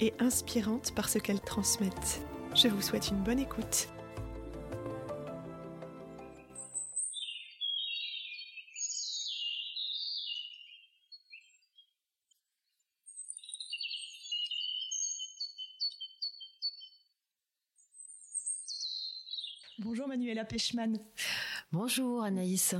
[0.00, 2.22] et inspirantes par ce qu'elles transmettent.
[2.54, 3.88] Je vous souhaite une bonne écoute.
[19.80, 20.98] Bonjour Manuela Pechman.
[21.70, 22.74] Bonjour Anaïs.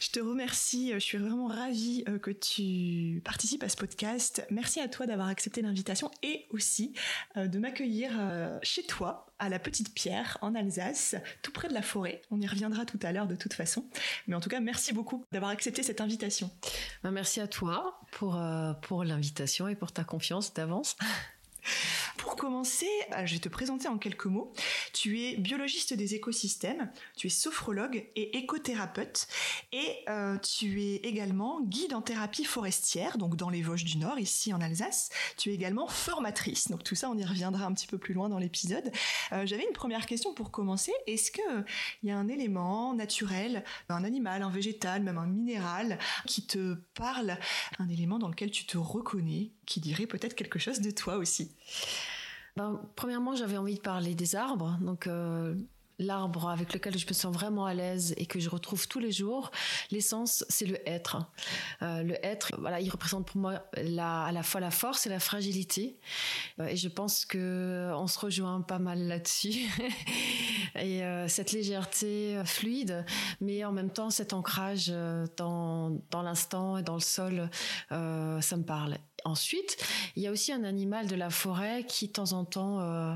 [0.00, 4.46] Je te remercie, je suis vraiment ravie euh, que tu participes à ce podcast.
[4.50, 6.94] Merci à toi d'avoir accepté l'invitation et aussi
[7.36, 11.74] euh, de m'accueillir euh, chez toi, à la Petite Pierre, en Alsace, tout près de
[11.74, 12.22] la forêt.
[12.30, 13.84] On y reviendra tout à l'heure de toute façon.
[14.26, 16.50] Mais en tout cas, merci beaucoup d'avoir accepté cette invitation.
[17.02, 18.40] Ben, merci à toi pour,
[18.80, 20.96] pour l'invitation et pour ta confiance d'avance.
[22.16, 24.52] Pour commencer, euh, je vais te présenter en quelques mots.
[24.92, 29.26] Tu es biologiste des écosystèmes, tu es sophrologue et écothérapeute,
[29.72, 34.18] et euh, tu es également guide en thérapie forestière, donc dans les Vosges du Nord,
[34.18, 35.10] ici en Alsace.
[35.36, 38.28] Tu es également formatrice, donc tout ça, on y reviendra un petit peu plus loin
[38.28, 38.90] dans l'épisode.
[39.32, 40.92] Euh, j'avais une première question pour commencer.
[41.06, 41.64] Est-ce qu'il
[42.02, 47.38] y a un élément naturel, un animal, un végétal, même un minéral, qui te parle,
[47.78, 51.56] un élément dans lequel tu te reconnais, qui dirait peut-être quelque chose de toi aussi?
[52.56, 54.76] Ben, Premièrement, j'avais envie de parler des arbres.
[54.80, 55.54] Donc, euh,
[55.98, 59.12] l'arbre avec lequel je me sens vraiment à l'aise et que je retrouve tous les
[59.12, 59.50] jours,
[59.90, 61.18] l'essence, c'est le être.
[61.82, 65.20] Euh, le être, voilà, il représente pour moi à la fois la force et la
[65.20, 65.98] fragilité.
[66.58, 69.68] Euh, et je pense que on se rejoint pas mal là-dessus.
[70.80, 73.04] et cette légèreté fluide,
[73.40, 74.92] mais en même temps cet ancrage
[75.36, 77.50] dans, dans l'instant et dans le sol,
[77.90, 78.96] ça me parle.
[79.24, 79.76] Ensuite,
[80.16, 83.14] il y a aussi un animal de la forêt qui, de temps en temps, euh,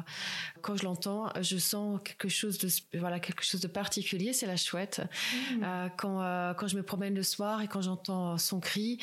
[0.63, 4.33] quand je l'entends, je sens quelque chose de voilà quelque chose de particulier.
[4.33, 5.01] C'est la chouette.
[5.01, 5.63] Mmh.
[5.63, 8.99] Euh, quand euh, quand je me promène le soir et quand j'entends son cri,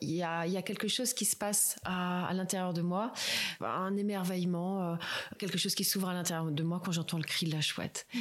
[0.00, 3.12] il y a y a quelque chose qui se passe à, à l'intérieur de moi,
[3.60, 4.98] un émerveillement,
[5.38, 8.06] quelque chose qui s'ouvre à l'intérieur de moi quand j'entends le cri de la chouette.
[8.14, 8.18] Mmh.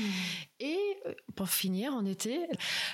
[0.59, 0.79] Et
[1.35, 2.39] pour finir, en été,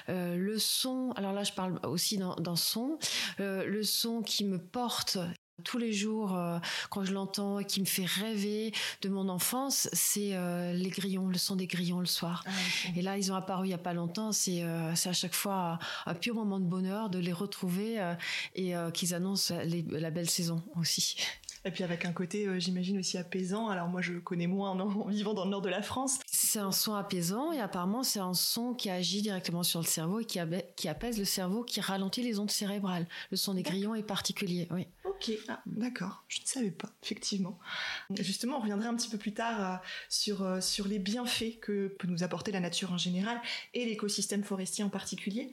[0.08, 1.12] le son.
[1.16, 2.98] Alors là, je parle aussi dans, dans son,
[3.40, 5.18] le son qui me porte
[5.64, 9.90] tous les jours euh, quand je l'entends et qui me fait rêver de mon enfance,
[9.94, 12.44] c'est euh, les grillons, le son des grillons le soir.
[12.46, 12.52] Ah,
[12.96, 14.32] et là, ils ont apparu il y a pas longtemps.
[14.32, 18.00] C'est euh, à chaque fois un, pur moment de bonheur de les retrouver
[18.56, 21.18] et qu'ils annoncent la belle saison aussi.
[21.66, 23.70] Et puis avec un côté, euh, j'imagine aussi apaisant.
[23.70, 26.20] Alors moi, je connais moins en, vivant dans le nord de la France.
[26.28, 30.20] C'est un son apaisant et apparemment c'est un son qui agit directement sur le cerveau
[30.20, 30.40] et qui,
[30.76, 33.08] qui apaise le cerveau, qui ralentit les ondes cérébrales.
[33.32, 34.88] Le son des grillons est particulier, oui.
[35.48, 36.24] Ah, d'accord.
[36.28, 37.60] Je ne savais pas, effectivement.
[38.12, 39.78] Justement, on reviendrait un petit peu plus tard euh,
[40.10, 43.42] sur, euh, sur les bienfaits que peut nous apporter la nature en général
[43.74, 45.52] et l'écosystème forestier en particulier.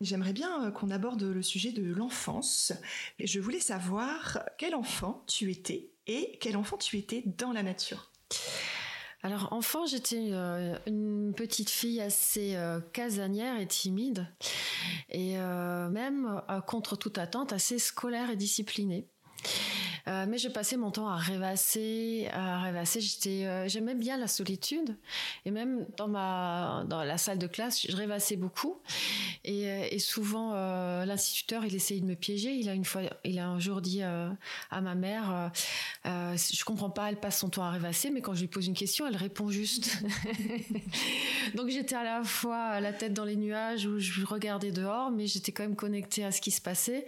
[0.00, 2.72] J'aimerais bien euh, qu'on aborde le sujet de l'enfance.
[3.18, 8.10] Je voulais savoir quel enfant tu étais et quel enfant tu étais dans la nature?
[9.26, 14.28] Alors enfant, j'étais euh, une petite fille assez euh, casanière et timide,
[15.08, 19.08] et même contre toute attente assez scolaire et disciplinée.
[20.06, 23.00] Mais je passais mon temps à rêvasser, à rêvasser.
[23.00, 24.96] J'étais, j'aimais bien la solitude,
[25.44, 28.80] et même dans ma dans la salle de classe, je rêvassais beaucoup.
[29.48, 32.54] Euh, et, souvent, euh, l'instituteur, il essayait de me piéger.
[32.54, 34.28] Il a une fois, il a un jour dit euh,
[34.70, 35.52] à ma mère,
[36.04, 38.74] je comprends pas, elle passe son temps à rêvasser, mais quand je lui pose une
[38.74, 40.02] question, elle répond juste.
[41.54, 45.26] Donc j'étais à la fois la tête dans les nuages où je regardais dehors, mais
[45.26, 47.06] j'étais quand même connectée à ce qui se passait.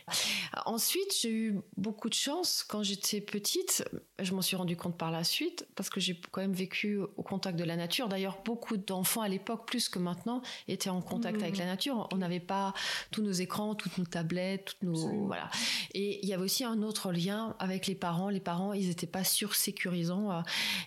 [0.67, 3.85] Ensuite, j'ai eu beaucoup de chance quand j'étais petite.
[4.19, 7.23] Je m'en suis rendu compte par la suite parce que j'ai quand même vécu au
[7.23, 8.08] contact de la nature.
[8.08, 11.43] D'ailleurs, beaucoup d'enfants à l'époque, plus que maintenant, étaient en contact mmh.
[11.43, 12.08] avec la nature.
[12.12, 12.75] On n'avait pas
[13.11, 15.50] tous nos écrans, toutes nos tablettes, toutes nos voilà.
[15.94, 18.29] Et il y avait aussi un autre lien avec les parents.
[18.29, 20.40] Les parents, ils n'étaient pas sursécurisants euh,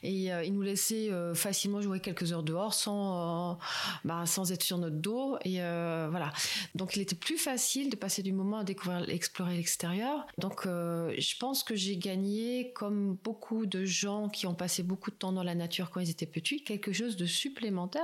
[0.04, 3.58] et euh, ils nous laissaient euh, facilement jouer quelques heures dehors sans
[4.04, 6.32] bah, sans être sur notre dos et voilà.
[6.76, 10.26] Donc il était plus facile de passer du moment à découvrir, explorer l'extérieur.
[10.38, 15.16] Donc je pense que j'ai gagné comme beaucoup de gens qui ont passé beaucoup de
[15.16, 18.04] temps dans la nature quand ils étaient petits quelque chose de supplémentaire,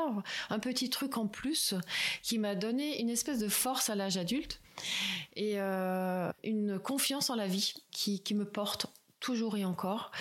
[0.50, 1.74] un petit truc en plus
[2.24, 4.62] qui m'a donné une espèce de force à l'âge adulte
[5.36, 8.88] et euh, une confiance en la vie qui, qui me porte
[9.20, 10.12] toujours et encore.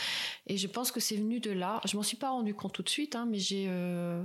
[0.46, 1.80] Et je pense que c'est venu de là.
[1.84, 4.24] Je m'en suis pas rendu compte tout de suite, hein, mais j'ai, euh,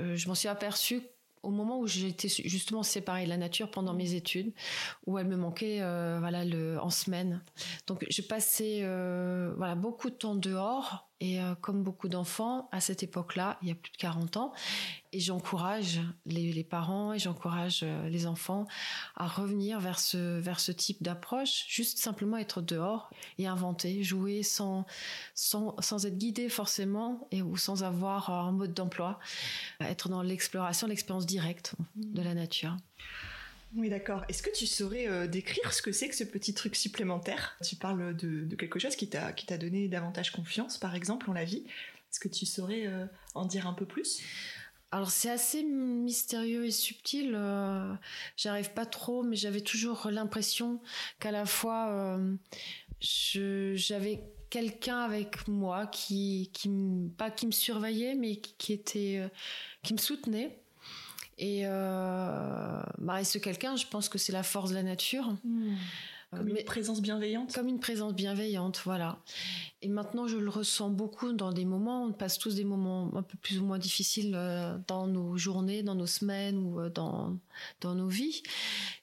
[0.00, 1.02] euh, je m'en suis aperçue
[1.42, 4.52] au moment où j'étais justement séparée de la nature pendant mes études,
[5.06, 6.42] où elle me manquait euh, voilà
[6.80, 7.42] en semaine.
[7.86, 12.80] Donc je passais euh, voilà beaucoup de temps dehors et euh, comme beaucoup d'enfants à
[12.80, 14.52] cette époque-là, il y a plus de 40 ans,
[15.12, 18.66] et j'encourage les, les, parents et j'encourage les enfants
[19.14, 24.42] à revenir vers ce vers ce type d'approche, juste simplement être dehors et inventer, jouer
[24.42, 24.84] sans
[25.34, 29.20] sans sans être guidé forcément et ou sans avoir un mode d'emploi,
[29.80, 32.76] être dans l'exploration, l'expérience directe de la nature.
[33.74, 34.24] Oui, d'accord.
[34.28, 37.56] Est-ce que tu saurais euh, décrire ce que c'est que ce petit truc supplémentaire?
[37.64, 41.32] Tu parles de, quelque chose qui t'a qui t'a donné davantage confiance, par exemple, en
[41.32, 41.64] la vie.
[42.12, 44.20] Est-ce que tu saurais euh, en dire un peu plus?
[44.90, 47.32] Alors c'est assez mystérieux et subtil.
[47.34, 47.94] Euh,
[48.36, 50.82] J'arrive pas trop, mais j'avais toujours l'impression
[51.18, 52.36] qu'à la fois euh,
[53.00, 56.70] j'avais quelqu'un avec moi qui, qui
[57.16, 59.26] pas qui me surveillait, mais qui, était
[59.82, 60.61] qui me soutenait.
[61.42, 65.34] Et, euh, bah, et ce quelqu'un, je pense que c'est la force de la nature.
[65.44, 65.74] Mmh.
[66.30, 69.18] Comme une Mais, présence bienveillante Comme une présence bienveillante, voilà.
[69.82, 73.22] Et maintenant, je le ressens beaucoup dans des moments, on passe tous des moments un
[73.22, 77.36] peu plus ou moins difficiles euh, dans nos journées, dans nos semaines ou euh, dans,
[77.80, 78.44] dans nos vies.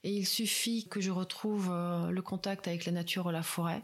[0.06, 3.81] Et il suffit que je retrouve euh, le contact avec la nature ou la forêt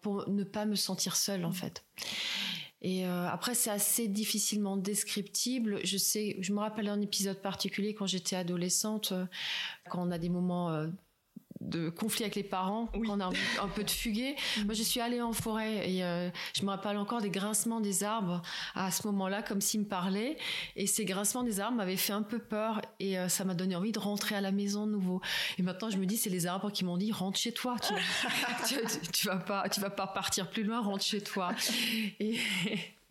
[0.00, 1.84] pour ne pas me sentir seule, en fait.
[2.84, 5.80] Et euh, après, c'est assez difficilement descriptible.
[5.84, 9.24] Je sais, je me rappelle un épisode particulier quand j'étais adolescente, euh,
[9.88, 10.88] quand on a des moments euh,
[11.64, 13.06] de conflit avec les parents, oui.
[13.06, 14.36] quand on a un, un peu de fuguer.
[14.64, 18.04] Moi, je suis allée en forêt et euh, je me rappelle encore des grincements des
[18.04, 18.42] arbres
[18.74, 20.36] à ce moment-là, comme s'ils me parlaient.
[20.76, 23.76] Et ces grincements des arbres m'avaient fait un peu peur et euh, ça m'a donné
[23.76, 25.20] envie de rentrer à la maison de nouveau.
[25.58, 27.76] Et maintenant, je me dis, c'est les arbres qui m'ont dit, rentre chez toi.
[27.80, 27.94] Tu,
[28.68, 31.52] tu, tu, vas pas, tu vas pas partir plus loin, rentre chez toi.
[32.20, 32.38] Et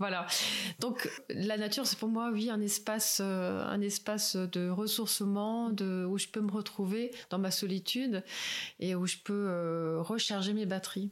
[0.04, 0.28] voilà.
[0.80, 6.04] Donc la nature, c'est pour moi, oui, un espace, euh, un espace de ressourcement, de
[6.04, 8.22] où je peux me retrouver dans ma solitude
[8.82, 11.10] et où je peux euh, recharger mes batteries.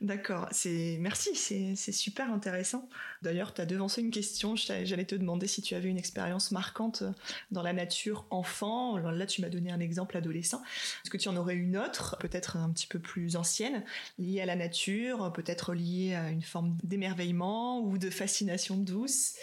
[0.00, 0.46] D'accord.
[0.52, 2.88] C'est merci, c'est super intéressant.
[3.22, 4.56] D'ailleurs, tu as devancé une question.
[4.56, 7.02] J'allais te demander si tu avais une expérience marquante
[7.50, 8.96] dans la nature enfant.
[8.96, 10.62] Là, tu m'as donné un exemple adolescent.
[11.04, 13.84] Est-ce que tu en aurais une autre, peut-être un petit peu plus ancienne,
[14.18, 19.34] liée à la nature, peut-être liée à une forme d'émerveillement ou de fascination douce,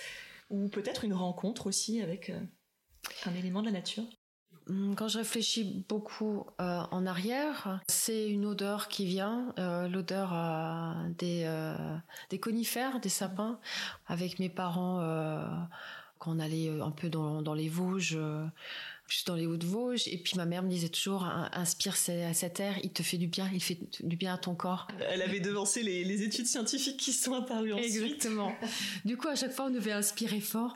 [0.50, 2.40] ou peut-être une rencontre aussi avec euh,
[3.26, 4.06] un élément de la nature?
[4.96, 11.98] Quand je réfléchis beaucoup euh, en arrière, c'est une odeur qui vient, euh, l'odeur euh,
[12.30, 13.60] des, conifères, des sapins.
[14.08, 15.00] Avec mes parents,
[16.20, 18.18] quand on allait un peu dans, dans les Vosges,
[19.08, 20.08] juste dans les Hauts-de-Vosges.
[20.08, 21.24] Et puis ma mère me disait toujours,
[21.54, 24.88] inspire cet air, il te fait du bien, il fait du bien à ton corps.
[25.10, 27.96] Elle avait devancé les, les études scientifiques qui sont apparues ensuite.
[27.96, 28.54] Exactement.
[29.06, 30.76] du coup, à chaque fois, on devait inspirer fort.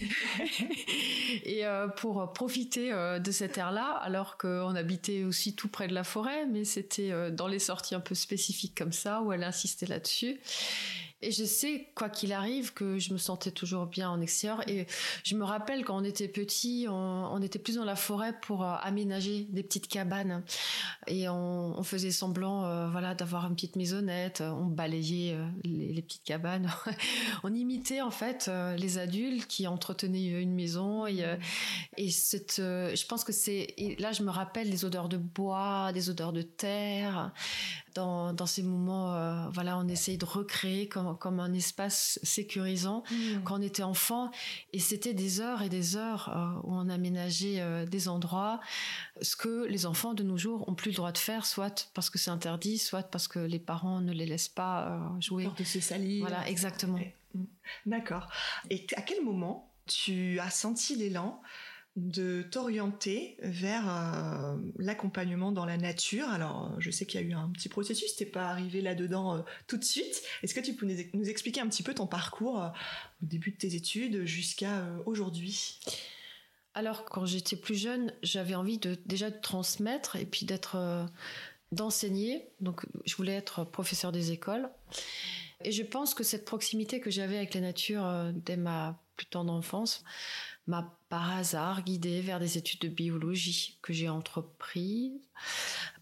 [1.44, 5.94] et euh, pour profiter euh, de cet air-là, alors qu'on habitait aussi tout près de
[5.94, 9.44] la forêt, mais c'était euh, dans les sorties un peu spécifiques comme ça, où elle
[9.44, 10.40] insistait là-dessus.
[11.22, 14.66] Et je sais, quoi qu'il arrive, que je me sentais toujours bien en extérieur.
[14.68, 14.86] Et
[15.22, 18.74] je me rappelle quand on était petit, on, était plus dans la forêt pour euh,
[18.80, 20.42] aménager des petites cabanes.
[21.06, 24.40] Et on, faisait semblant, euh, voilà, d'avoir une petite maisonnette.
[24.40, 26.70] On balayait euh, les, petites cabanes.
[27.42, 31.06] on imitait en fait les adultes qui entretenaient une maison.
[31.06, 31.22] Et,
[31.98, 36.42] je pense que c'est là, je me rappelle des odeurs de bois, des odeurs de
[36.42, 37.32] terre.
[37.94, 43.42] Dans, dans ces moments, voilà, on essaye de recréer comme comme un espace sécurisant mmh.
[43.44, 44.30] quand on était enfant.
[44.72, 48.60] Et c'était des heures et des heures euh, où on aménageait euh, des endroits,
[49.20, 52.10] ce que les enfants de nos jours ont plus le droit de faire, soit parce
[52.10, 55.44] que c'est interdit, soit parce que les parents ne les laissent pas euh, jouer.
[55.44, 56.20] Peur de se salir.
[56.26, 56.98] Voilà, exactement.
[57.34, 57.44] Mmh.
[57.86, 58.28] D'accord.
[58.70, 61.40] Et à quel moment tu as senti l'élan
[61.96, 66.28] de t'orienter vers euh, l'accompagnement dans la nature.
[66.28, 69.40] Alors, je sais qu'il y a eu un petit processus, t'es pas arrivé là-dedans euh,
[69.66, 70.22] tout de suite.
[70.42, 72.68] Est-ce que tu peux nous expliquer un petit peu ton parcours euh,
[73.22, 75.80] au début de tes études jusqu'à aujourd'hui?
[76.74, 81.08] Alors, quand j'étais plus jeune, j'avais envie de déjà de transmettre et puis d'être
[81.72, 82.48] d'enseigner.
[82.60, 84.70] Donc, je voulais être professeur des écoles.
[85.64, 89.52] Et je pense que cette proximité que j'avais avec la nature dès ma plus tendre
[89.52, 90.04] enfance
[90.66, 95.20] m'a par hasard guidée vers des études de biologie que j'ai entrepris.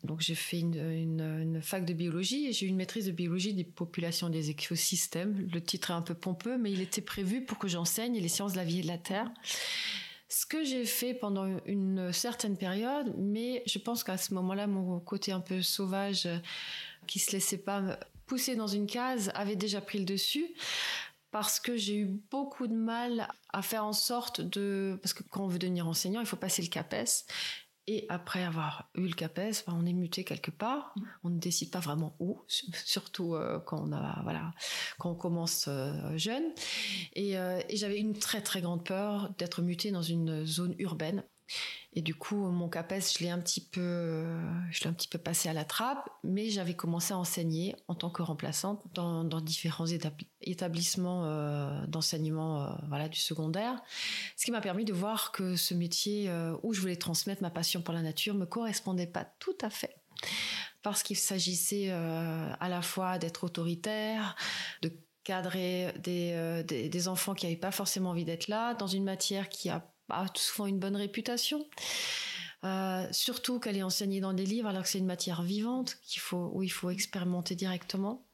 [0.05, 3.55] Donc j'ai fait une, une, fac de biologie et j'ai eu une maîtrise de biologie
[3.55, 5.49] des populations des écosystèmes.
[5.51, 8.53] Le titre est un peu pompeux, mais il était prévu pour que j'enseigne les sciences
[8.53, 9.31] de la vie et de la terre.
[10.29, 15.01] Ce que j'ai fait pendant une certaine période, mais je pense qu'à ce moment-là, mon
[15.01, 16.29] côté un peu sauvage
[17.07, 20.47] qui se laissait pas poussé dans une case avait déjà pris le dessus
[21.31, 24.99] parce que j'ai eu beaucoup de mal à faire en sorte de...
[25.03, 27.25] Parce que quand on veut devenir enseignant, il faut passer le CAPES.
[27.91, 30.93] Et après avoir eu le CAPES, ben, on est muté quelque part.
[30.95, 31.03] Mm.
[31.25, 32.43] On ne décide pas vraiment où,
[32.85, 34.53] surtout euh, quand on a voilà
[34.99, 36.45] quand on commence euh, jeune.
[37.15, 41.25] Et, euh, et j'avais une très très grande peur d'être muté dans une zone urbaine.
[41.95, 44.25] Et du coup, mon CAPES, je l'ai un petit peu,
[44.71, 47.95] je l'ai un petit peu passé à la trappe, mais j'avais commencé à enseigner en
[47.95, 49.87] tant que remplaçante dans, différents
[50.43, 53.83] établissements euh, d'enseignement, euh, voilà, du secondaire.
[54.37, 57.51] Ce qui m'a permis de voir que ce métier euh, où je voulais transmettre ma
[57.51, 59.97] passion pour la nature me correspondait pas tout à fait
[60.83, 64.37] parce qu'il s'agissait à la fois d'être autoritaire,
[64.81, 64.93] de
[65.25, 69.49] cadrer des, des, des enfants qui n'avaient pas forcément envie d'être là, dans une matière
[69.49, 71.65] qui a pas souvent une bonne réputation.
[72.65, 76.21] Euh, surtout qu'elle est enseignée dans des livres alors que c'est une matière vivante qu'il
[76.21, 78.25] faut, où il faut expérimenter directement.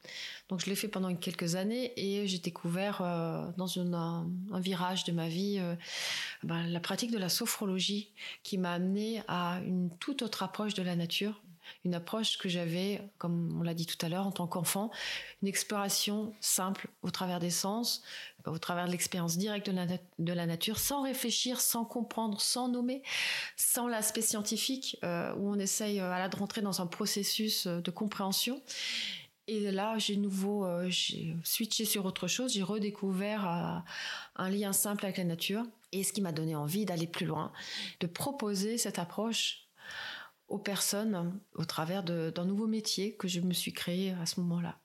[0.49, 5.11] Donc je l'ai fait pendant quelques années et j'ai découvert euh, dans un, virage de
[5.11, 5.75] ma vie euh,
[6.41, 10.81] ben, la pratique de la sophrologie qui m'a amené à une toute autre approche de
[10.81, 11.39] la nature
[11.83, 14.91] une approche que j'avais, comme on l'a dit tout à l'heure, en tant qu'enfant,
[15.41, 18.03] une exploration simple au travers des sens,
[18.45, 23.01] au travers de l'expérience directe de la, nature, sans réfléchir, sans comprendre, sans nommer,
[23.55, 27.81] sans l'aspect scientifique, euh, où on essaye euh, à de rentrer dans un processus euh,
[27.81, 28.61] de compréhension.
[29.47, 33.83] Et là, j'ai nouveau, j'ai switché sur autre chose, j'ai redécouvert
[34.35, 37.51] un lien simple avec la nature, et ce qui m'a donné envie d'aller plus loin,
[37.99, 39.64] de proposer cette approche
[40.47, 44.79] aux personnes au travers d'un nouveau métier que je me suis créé à ce moment-là.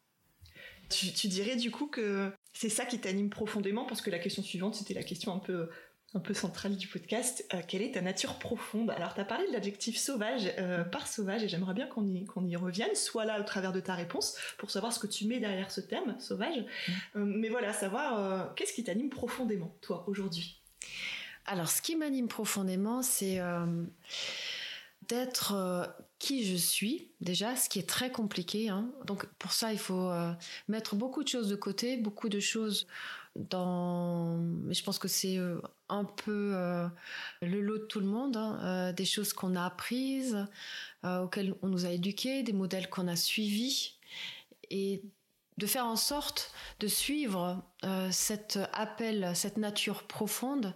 [0.88, 4.74] Tu, dirais du coup que c'est ça qui t'anime profondément parce que la question suivante
[4.74, 5.70] c'était la question un peu
[6.14, 7.46] un peu centrale du podcast.
[7.54, 8.90] Euh, quelle est ta nature profonde?
[8.90, 12.24] Alors, tu as parlé de l'adjectif sauvage euh, par sauvage et j'aimerais bien qu'on y,
[12.24, 15.26] qu'on y revienne, soit là au travers de ta réponse pour savoir ce que tu
[15.26, 16.56] mets derrière ce terme, sauvage.
[16.58, 16.92] Mm.
[17.16, 20.60] Euh, mais voilà, savoir qu'est-ce qui t'anime profondément, toi, aujourd'hui?
[21.46, 23.40] Alors, ce qui m'anime profondément, c'est
[25.10, 25.84] d'être euh,
[26.18, 28.68] qui je suis déjà, ce qui est très compliqué.
[28.68, 28.88] Hein.
[29.06, 30.32] Donc pour ça, il faut euh,
[30.68, 32.86] mettre beaucoup de choses de côté, beaucoup de choses
[33.34, 34.38] dans.
[34.70, 36.54] Je pense que c'est euh, un peu
[37.42, 38.92] le lot de tout le monde, hein.
[38.92, 40.46] des choses qu'on a apprises,
[41.04, 43.98] auxquelles on nous a éduqués, des modèles qu'on a suivis,
[44.70, 45.02] et
[45.58, 47.60] de faire en sorte de suivre
[48.12, 50.74] cet appel, cette nature profonde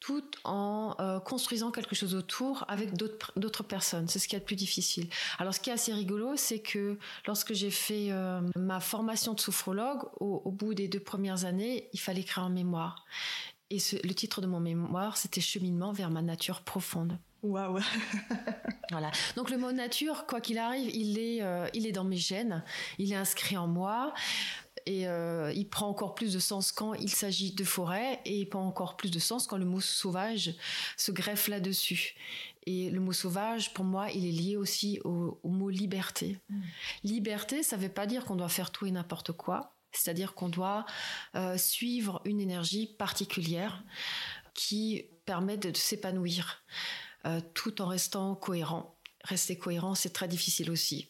[0.00, 4.08] tout en euh, construisant quelque chose autour avec d'autres personnes.
[4.08, 5.08] C'est ce qui est le plus difficile.
[5.38, 9.40] Alors, ce qui est assez rigolo, c'est que lorsque j'ai fait euh, ma formation de
[9.40, 13.04] sophrologue, au, bout des deux premières années, il fallait écrire un mémoire.
[13.70, 17.18] Et le titre de mon mémoire, c'était Cheminement vers ma nature profonde.
[17.42, 17.78] Waouh
[18.90, 19.10] Voilà.
[19.36, 22.62] Donc le mot nature, quoi qu'il arrive, il est, euh, il est dans mes gènes,
[22.98, 24.12] il est inscrit en moi.
[24.86, 28.48] Et euh, il prend encore plus de sens quand il s'agit de forêt et il
[28.48, 30.54] prend encore plus de sens quand le mot sauvage
[30.96, 32.14] se greffe là-dessus.
[32.66, 36.38] Et le mot sauvage, pour moi, il est lié aussi au, mot liberté.
[36.48, 36.60] Mm.
[37.04, 39.74] Liberté, ça ne veut pas dire qu'on doit faire tout et n'importe quoi.
[39.92, 40.86] C'est-à-dire qu'on doit
[41.34, 43.82] euh, suivre une énergie particulière
[44.54, 46.62] qui permet de, s'épanouir
[47.26, 48.96] euh, tout en restant cohérent.
[49.24, 51.08] Rester cohérent, c'est très difficile aussi.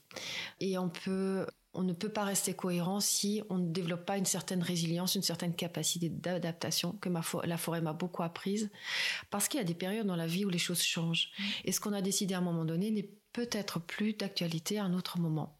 [0.60, 4.24] Et on peut on ne peut pas rester cohérent si on ne développe pas une
[4.24, 8.70] certaine résilience, une certaine capacité d'adaptation que la forêt m'a beaucoup apprise.
[9.30, 11.30] Parce qu'il y a des périodes dans la vie où les choses changent.
[11.64, 14.94] Et ce qu'on a décidé à un moment donné n'est peut-être plus d'actualité à un
[14.94, 15.59] autre moment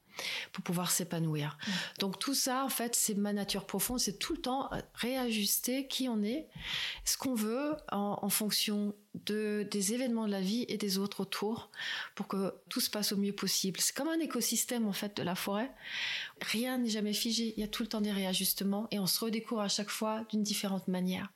[0.52, 1.56] pour pouvoir s'épanouir.
[1.66, 1.70] Mmh.
[2.00, 6.08] Donc tout ça, en fait, c'est ma nature profonde, c'est tout le temps réajuster qui
[6.08, 6.48] on est,
[7.04, 8.94] ce qu'on veut en, fonction
[9.26, 11.70] de, des événements de la vie et des autres autour
[12.14, 13.80] pour que tout se passe au mieux possible.
[13.80, 15.70] C'est comme un écosystème, en fait, de la forêt.
[16.40, 19.24] Rien n'est jamais figé, il y a tout le temps des réajustements et on se
[19.24, 21.30] redécouvre à chaque fois d'une différente manière.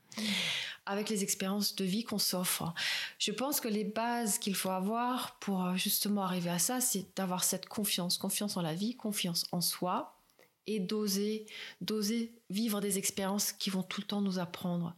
[0.87, 2.75] Avec les expériences de vie qu'on s'offre.
[3.19, 7.17] Je pense que les bases qu'il faut avoir pour euh, justement arriver à ça, c'est
[7.17, 10.21] d'avoir cette confiance, confiance en la vie, confiance en soi
[10.67, 11.47] et d'oser,
[11.81, 14.95] d'oser vivre des expériences qui vont tout le temps nous apprendre,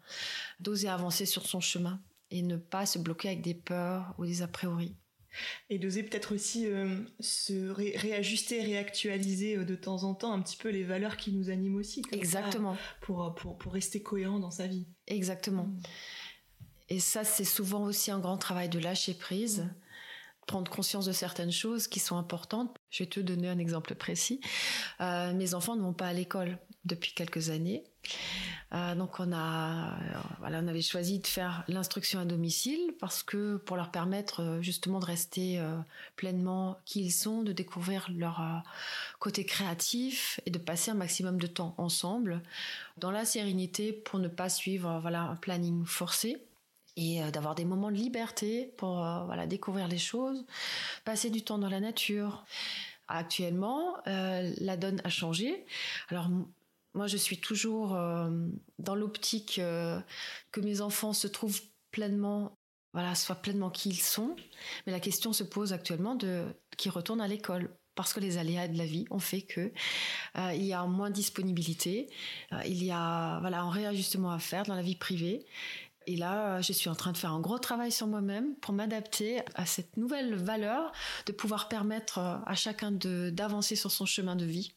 [0.59, 2.01] d'oser avancer sur son chemin
[2.33, 4.97] et ne pas se bloquer avec des peurs ou des a priori
[5.71, 10.57] et d'oser peut-être aussi euh, se réajuster, réactualiser euh, de temps en temps un petit
[10.57, 12.03] peu les valeurs qui nous animent aussi.
[12.13, 12.77] Exactement.
[13.01, 14.87] pour, pour, pour, rester cohérent dans sa vie.
[15.07, 15.65] Exactement.
[15.65, 15.81] Mm.
[16.89, 19.67] Et ça, c'est souvent aussi un grand travail de lâcher prise.
[20.47, 22.77] Prendre conscience de certaines choses qui sont importantes.
[22.91, 24.41] Je vais te donner un exemple précis.
[25.01, 27.83] Euh, mes enfants ne vont pas à l'école depuis quelques années.
[28.73, 33.23] Euh, donc on a, euh, voilà, on avait choisi de faire l'instruction à domicile parce
[33.23, 35.63] que pour leur permettre euh, justement de rester
[36.17, 38.43] pleinement qui ils sont, de découvrir leur
[39.19, 42.43] côté créatif et de passer un maximum de temps ensemble
[42.99, 46.39] dans la sérénité pour ne pas suivre voilà un planning forcé
[46.97, 48.97] et d'avoir des moments de liberté pour
[49.27, 50.45] voilà découvrir les choses,
[51.05, 52.45] passer du temps dans la nature.
[53.09, 55.65] Actuellement, la donne a changé.
[56.09, 56.29] Alors
[56.97, 58.31] moi, je suis toujours euh,
[58.79, 60.01] dans l'optique euh,
[60.51, 61.61] que mes enfants se trouvent
[61.91, 62.59] pleinement,
[62.95, 64.35] voilà, soient pleinement qui ils sont.
[64.87, 68.69] Mais la question se pose actuellement de qu'ils retournent à l'école parce que les aléas
[68.69, 69.73] de la vie ont fait que
[70.39, 72.09] euh, il y a moins de disponibilité,
[72.67, 75.47] il y a voilà un réajustement à faire dans la vie privée.
[76.09, 79.41] Et là, je suis en train de faire un gros travail sur moi-même pour m'adapter
[79.57, 80.93] à cette nouvelle valeur
[81.27, 84.73] de pouvoir permettre à chacun d'avancer sur son chemin de vie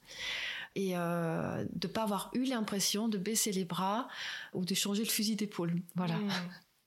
[0.75, 4.07] et euh, de pas avoir eu l'impression de baisser les bras
[4.53, 5.81] ou de changer le fusil d'épaule.
[5.95, 6.15] Voilà.
[6.15, 6.31] Mmh.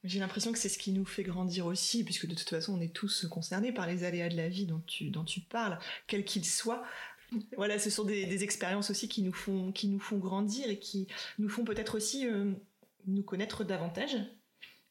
[0.05, 2.81] J'ai l'impression que c'est ce qui nous fait grandir aussi, puisque de toute façon, on
[2.81, 6.25] est tous concernés par les aléas de la vie dont tu, dont tu parles, quels
[6.25, 6.83] qu'ils soient.
[7.57, 11.07] Voilà, ce sont des, expériences aussi qui nous font, qui nous font grandir et qui
[11.39, 12.53] nous font peut-être aussi euh,
[13.07, 14.19] nous connaître davantage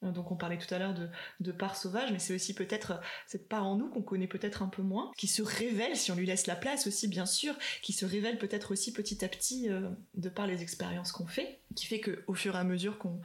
[0.01, 0.95] donc on parlait tout à l'heure
[1.39, 4.67] de, part sauvage, mais c'est aussi peut-être cette part en nous qu'on connaît peut-être un
[4.67, 7.93] peu moins, qui se révèle si on lui laisse la place aussi bien sûr, qui
[7.93, 11.85] se révèle peut-être aussi petit à petit euh, de par les expériences qu'on fait, qui
[11.85, 13.21] fait qu'au fur et à mesure qu'on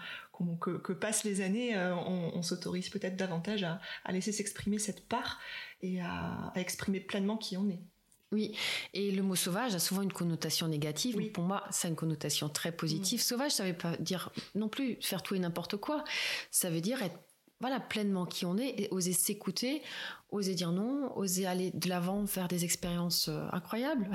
[0.57, 3.81] que, passent les années, euh, on, s'autorise peut-être davantage à,
[4.13, 5.41] laisser s'exprimer cette part
[5.83, 7.81] et à exprimer pleinement qui on est.
[8.33, 8.57] Oui,
[8.93, 11.31] et le mot sauvage a souvent une connotation négative.
[11.31, 13.21] Pour moi, ça a une connotation très positive.
[13.21, 13.23] Mm.
[13.23, 16.03] Sauvage, ça ne veut pas dire non plus faire tout et n'importe quoi.
[16.51, 17.19] Ça veut dire être
[17.61, 19.83] voilà pleinement qui on est et oser s'écouter,
[20.31, 24.11] oser dire non, oser aller de l'avant, faire des expériences euh, incroyables.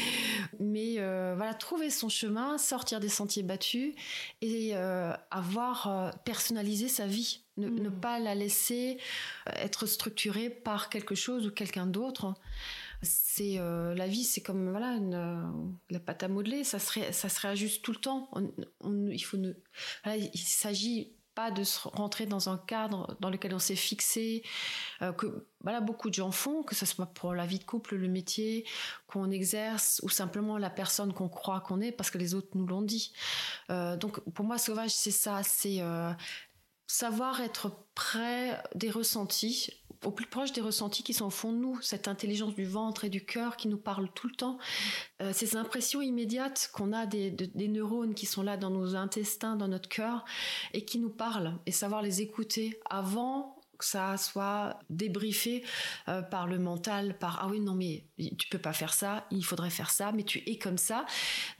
[0.60, 3.94] Mais euh, voilà, trouver son chemin, sortir des sentiers battus
[4.40, 7.42] et euh, avoir personnalisé sa vie.
[7.58, 8.00] Ne, ne, mm.
[8.00, 8.98] pas la laisser
[9.46, 12.34] être structurée par quelque chose ou quelqu'un d'autre
[13.02, 15.42] c'est euh, la vie, c'est comme voilà euh,
[15.90, 18.30] la pâte à modeler, ça serait ça se réajuste tout le temps.
[18.84, 19.52] il faut ne,
[20.06, 24.42] il s'agit pas de se rentrer dans un cadre dans lequel on s'est fixé,
[25.02, 27.96] euh, que voilà beaucoup de gens font, que ce soit pour la vie de couple,
[27.96, 28.64] le métier
[29.06, 32.66] qu'on exerce ou simplement la personne qu'on croit qu'on est parce que les autres nous
[32.66, 33.12] l'ont dit.
[33.68, 35.82] donc pour moi, sauvage, c'est ça, c'est
[36.86, 39.70] savoir être près des ressentis
[40.04, 43.04] au plus proche des ressentis qui sont au fond de nous, cette intelligence du ventre
[43.04, 44.58] et du cœur qui nous parle tout le temps,
[45.22, 49.56] euh, ces impressions immédiates qu'on a des, des, neurones qui sont là dans nos intestins,
[49.56, 50.24] dans notre cœur,
[50.72, 55.64] et qui nous parlent, et savoir les écouter avant que ça soit débriefé
[56.08, 59.44] euh, par le mental, par ah oui non mais tu peux pas faire ça, il
[59.44, 61.04] faudrait faire ça, mais tu es comme ça.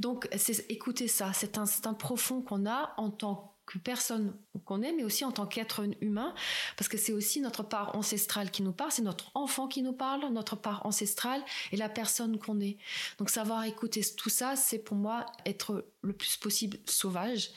[0.00, 4.92] Donc c'est écouter ça, cet instinct profond qu'on a en tant que personne qu'on est,
[4.92, 6.34] mais aussi en tant qu'être humain,
[6.76, 9.92] parce que c'est aussi notre part ancestrale qui nous parle, c'est notre enfant qui nous
[9.92, 12.78] parle, notre part ancestrale et la personne qu'on est.
[13.18, 17.50] Donc savoir écouter tout ça, c'est pour moi être le plus possible sauvage,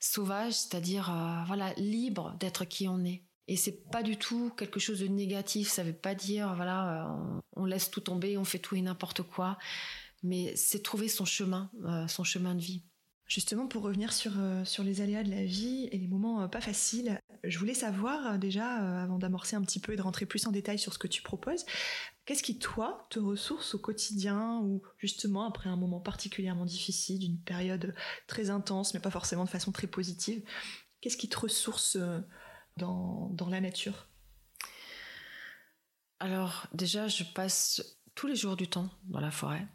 [0.00, 3.22] sauvage, c'est-à-dire euh, voilà libre d'être qui on est.
[3.48, 5.68] Et c'est pas du tout quelque chose de négatif.
[5.68, 9.22] Ça veut pas dire voilà euh, on laisse tout tomber, on fait tout et n'importe
[9.22, 9.58] quoi,
[10.22, 12.82] mais c'est trouver son chemin, euh, son chemin de vie.
[13.30, 16.48] Justement, pour revenir sur, euh, sur les aléas de la vie et les moments euh,
[16.48, 18.66] pas faciles, je voulais savoir euh, déjà,
[19.02, 21.22] avant d'amorcer un petit peu et de rentrer plus en détail sur ce que tu
[21.22, 21.64] proposes,
[22.24, 27.38] qu'est-ce qui, toi, te ressource au quotidien ou justement après un moment particulièrement difficile, d'une
[27.38, 27.94] période
[28.26, 30.42] très intense, mais pas forcément de façon très positive
[31.00, 31.98] Qu'est-ce qui te ressource
[32.78, 34.08] dans, dans la nature?
[36.18, 39.66] Alors, déjà, je passe tous les jours du temps dans la forêt.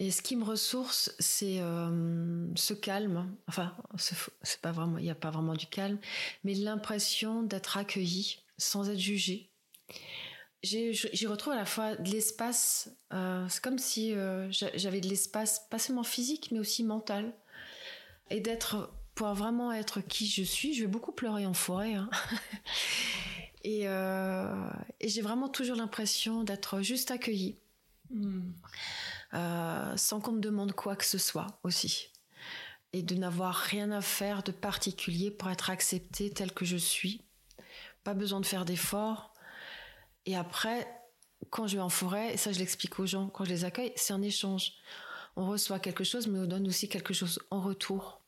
[0.00, 3.30] Et ce qui me ressource, c'est euh, ce calme.
[3.48, 5.98] Enfin, c'est pas vraiment, il n'y a pas vraiment du calme,
[6.42, 9.50] mais l'impression d'être accueilli sans être jugé.
[10.62, 12.90] J'y retrouve à la fois de l'espace.
[13.12, 17.34] Euh, c'est comme si euh, j'avais de l'espace, pas seulement physique, mais aussi mental,
[18.30, 20.72] et d'être, pouvoir vraiment être qui je suis.
[20.72, 21.92] Je vais beaucoup pleurer en forêt.
[21.92, 22.08] Hein.
[23.64, 23.82] et,
[25.06, 27.58] j'ai vraiment toujours l'impression d'être juste accueilli.
[28.08, 28.52] Hmm.
[29.34, 32.08] Euh, sans qu'on me demande quoi que ce soit aussi.
[32.92, 37.22] Et de n'avoir rien à faire de particulier pour être accepté tel que je suis.
[38.02, 39.34] Pas besoin de faire d'efforts.
[40.26, 40.88] Et après,
[41.50, 43.92] quand je vais en forêt, et ça je l'explique aux gens quand je les accueille,
[43.96, 44.72] c'est un échange.
[45.36, 48.22] On reçoit quelque chose, mais on donne aussi quelque chose en retour.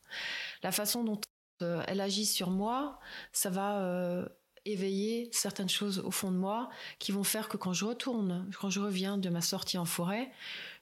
[0.63, 1.19] La façon dont
[1.61, 2.99] euh, elle agit sur moi,
[3.33, 4.25] ça va euh,
[4.65, 8.69] éveiller certaines choses au fond de moi qui vont faire que quand je retourne, quand
[8.69, 10.31] je reviens de ma sortie en forêt,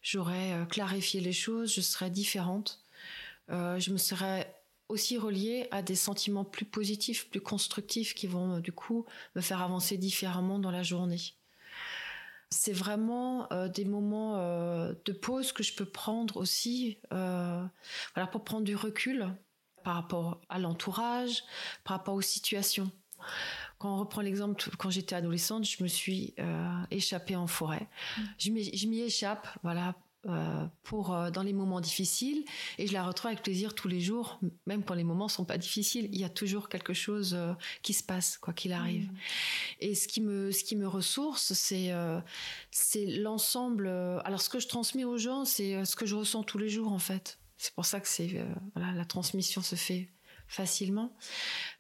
[0.02, 2.84] j'aurais euh, clarifié les choses, je serais différente.
[3.50, 4.56] je me serais
[4.88, 9.62] aussi reliée à des sentiments plus positifs, plus constructifs qui vont du coup me faire
[9.62, 11.22] avancer différemment dans la journée.
[12.50, 18.76] C'est vraiment des moments de pause que je peux prendre aussi, voilà, pour prendre du
[18.76, 19.34] recul
[19.84, 21.44] par rapport à l'entourage,
[21.84, 22.92] par rapport aux situations.
[23.82, 27.88] Quand on reprend l'exemple, quand j'étais adolescente, je me suis euh, échappée en forêt.
[28.38, 29.96] Je m'y échappe, voilà,
[30.28, 32.46] euh, pour euh, dans les moments difficiles,
[32.78, 35.58] et je la retrouve avec plaisir tous les jours, même quand les moments sont pas
[35.58, 36.10] difficiles.
[36.12, 37.36] Il y a toujours quelque chose
[37.82, 39.06] qui se passe, quoi qu'il arrive.
[39.06, 39.16] Mm.
[39.80, 41.92] Et ce qui me, ce qui me ressource, c'est,
[42.70, 43.88] c'est l'ensemble.
[44.26, 46.94] alors, ce que je transmets aux gens, c'est ce que je ressens tous les jours,
[46.94, 47.40] en fait.
[47.58, 50.08] C'est pour ça que c'est, voilà, la transmission se fait
[50.52, 51.16] facilement.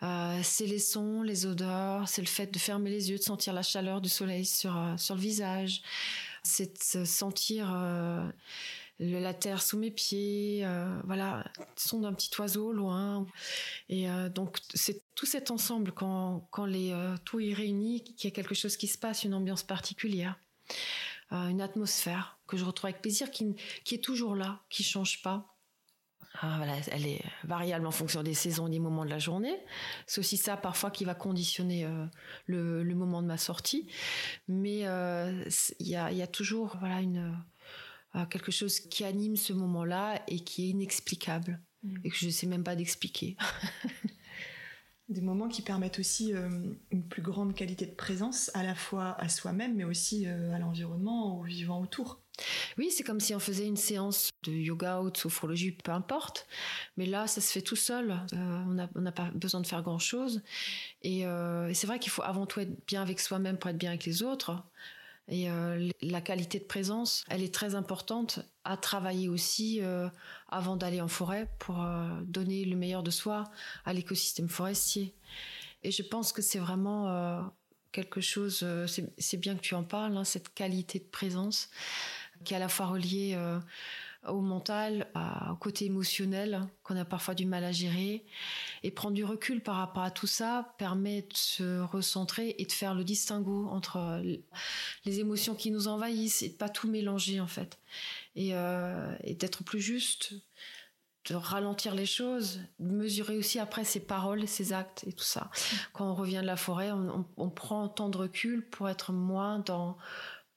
[0.01, 3.53] Euh, c'est les sons, les odeurs, c'est le fait de fermer les yeux, de sentir
[3.53, 5.81] la chaleur du soleil sur, euh, sur le visage,
[6.41, 8.25] c'est de sentir euh,
[8.99, 10.65] la terre sous mes pieds,
[11.03, 13.25] voilà, le son d'un petit oiseau loin.
[13.89, 18.36] Et donc c'est tout cet ensemble quand, quand les, tout est réuni, qu'il y a
[18.36, 20.39] quelque chose qui se passe, une ambiance particulière.
[21.31, 25.50] une atmosphère que je retrouve avec plaisir, qui, qui est toujours là, qui change pas.
[26.39, 29.56] Ah, voilà, elle est variable en fonction des saisons et des moments de la journée.
[30.08, 32.06] C'est aussi ça parfois qui va conditionner euh,
[32.46, 33.88] le, moment de ma sortie.
[34.48, 35.44] Mais euh,
[35.80, 37.38] il y, a, toujours voilà une
[38.15, 41.98] euh, quelque chose qui anime ce moment-là et qui est inexplicable mm.
[42.06, 43.36] et que je ne sais même pas d'expliquer.
[45.10, 49.28] des moments qui permettent aussi une plus grande qualité de présence à la fois à
[49.28, 52.22] soi-même mais aussi à l'environnement, aux vivants autour.
[52.77, 56.47] Oui, c'est comme si on faisait une séance de yoga ou de sophrologie, peu importe.
[56.97, 58.12] Mais là, ça se fait tout seul.
[58.34, 60.41] Euh, on n'a pas besoin de faire grand-chose.
[61.06, 63.89] Euh, et, c'est vrai qu'il faut avant tout être bien avec soi-même pour être bien
[63.89, 64.63] avec les autres.
[65.27, 69.82] Et euh, la qualité de présence, elle est très importante à travailler aussi
[70.49, 71.84] avant d'aller en forêt pour
[72.23, 73.45] donner le meilleur de soi
[73.86, 75.13] à l'écosystème forestier.
[75.84, 77.51] Et je pense que c'est vraiment
[77.91, 78.65] quelque chose,
[79.17, 81.69] c'est bien que tu en parles, hein, cette qualité de présence
[82.43, 83.60] qui est à la fois relié euh,
[84.27, 85.08] au mental,
[85.49, 88.23] au côté émotionnel qu'on a parfois du mal à gérer.
[88.84, 92.71] Et prendre du recul par rapport à tout ça permet de se recentrer et de
[92.71, 94.21] faire le distinguo entre
[95.06, 97.80] les émotions qui nous envahissent et de pas tout mélanger en fait.
[98.36, 100.34] Et, euh, d'être plus juste,
[101.25, 105.49] de ralentir les choses, de mesurer aussi après ses paroles, ses actes et tout ça.
[105.93, 109.97] Quand on revient de la forêt, on prend tant de recul pour être moins dans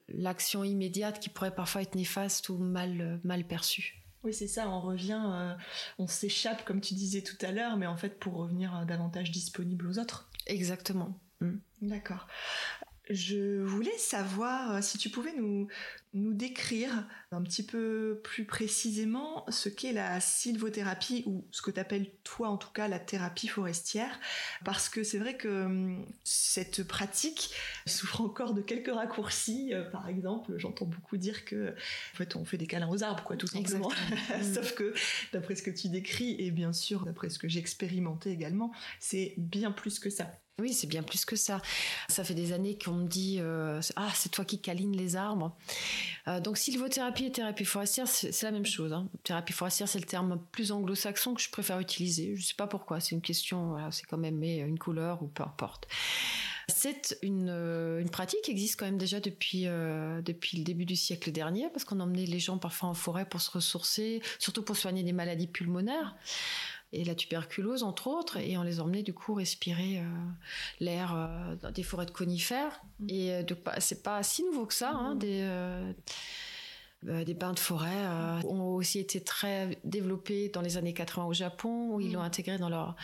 [0.09, 4.01] l'action immédiate qui pourrait parfois être néfaste ou mal, euh, mal perçue.
[4.23, 5.53] Oui, c'est ça, on revient, euh,
[5.99, 9.31] on s'échappe, comme tu disais tout à l'heure, mais en fait pour revenir euh, davantage
[9.31, 10.29] disponible aux autres.
[10.47, 11.19] Exactement.
[11.41, 11.57] Mm.
[11.81, 12.27] D'accord.
[13.09, 15.67] Je voulais savoir si tu pouvais nous,
[16.15, 21.79] nous décrire un petit peu plus précisément ce qu'est la sylvothérapie ou ce que tu
[21.79, 24.19] appelles toi en tout cas la thérapie forestière.
[24.63, 27.51] Parce que c'est vrai que hum, cette pratique
[27.85, 29.73] souffre encore de quelques raccourcis.
[29.73, 33.23] Euh, par exemple j'entends beaucoup dire que en fait on fait des câlins aux arbres
[33.23, 33.91] quoi tout simplement.
[34.53, 34.93] Sauf que
[35.33, 39.33] d'après ce que tu décris et bien sûr d'après ce que j'ai expérimenté également c'est
[39.37, 41.61] bien plus que ça oui, c'est bien plus que ça.
[42.07, 45.53] Ça fait des années qu'on me dit euh, Ah, c'est toi qui câlines les arbres.
[46.29, 48.93] Euh, donc sylvothérapie et thérapie forestière, c'est la même chose.
[48.93, 49.09] Hein.
[49.23, 52.35] Thérapie forestière, c'est le terme plus anglo-saxon que je préfère utiliser.
[52.35, 55.43] Je ne sais pas pourquoi, c'est une question, c'est quand même une couleur ou peu
[55.43, 55.87] importe.
[56.67, 60.95] C'est une, euh, une, pratique qui existe quand même déjà depuis, depuis le début du
[60.95, 64.77] siècle dernier, parce qu'on emmenait les gens parfois en forêt pour se ressourcer, surtout pour
[64.77, 66.15] soigner des maladies pulmonaires
[66.91, 70.03] et la tuberculose entre autres et on les emmenait du coup respirer euh,
[70.79, 73.09] l'air euh, des forêts de conifères mmh.
[73.09, 73.43] et euh,
[73.79, 75.19] c'est pas si nouveau que ça hein, mmh.
[75.19, 75.93] des
[77.03, 78.07] des bains de forêt
[78.45, 82.13] ont aussi été très développés dans les années 80 au Japon où ils mmh.
[82.13, 82.95] l'ont intégré dans leur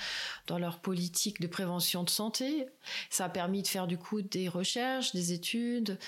[0.47, 2.65] dans leur politique de prévention de santé.
[3.11, 5.99] Ça a permis de faire du coup des recherches, des études,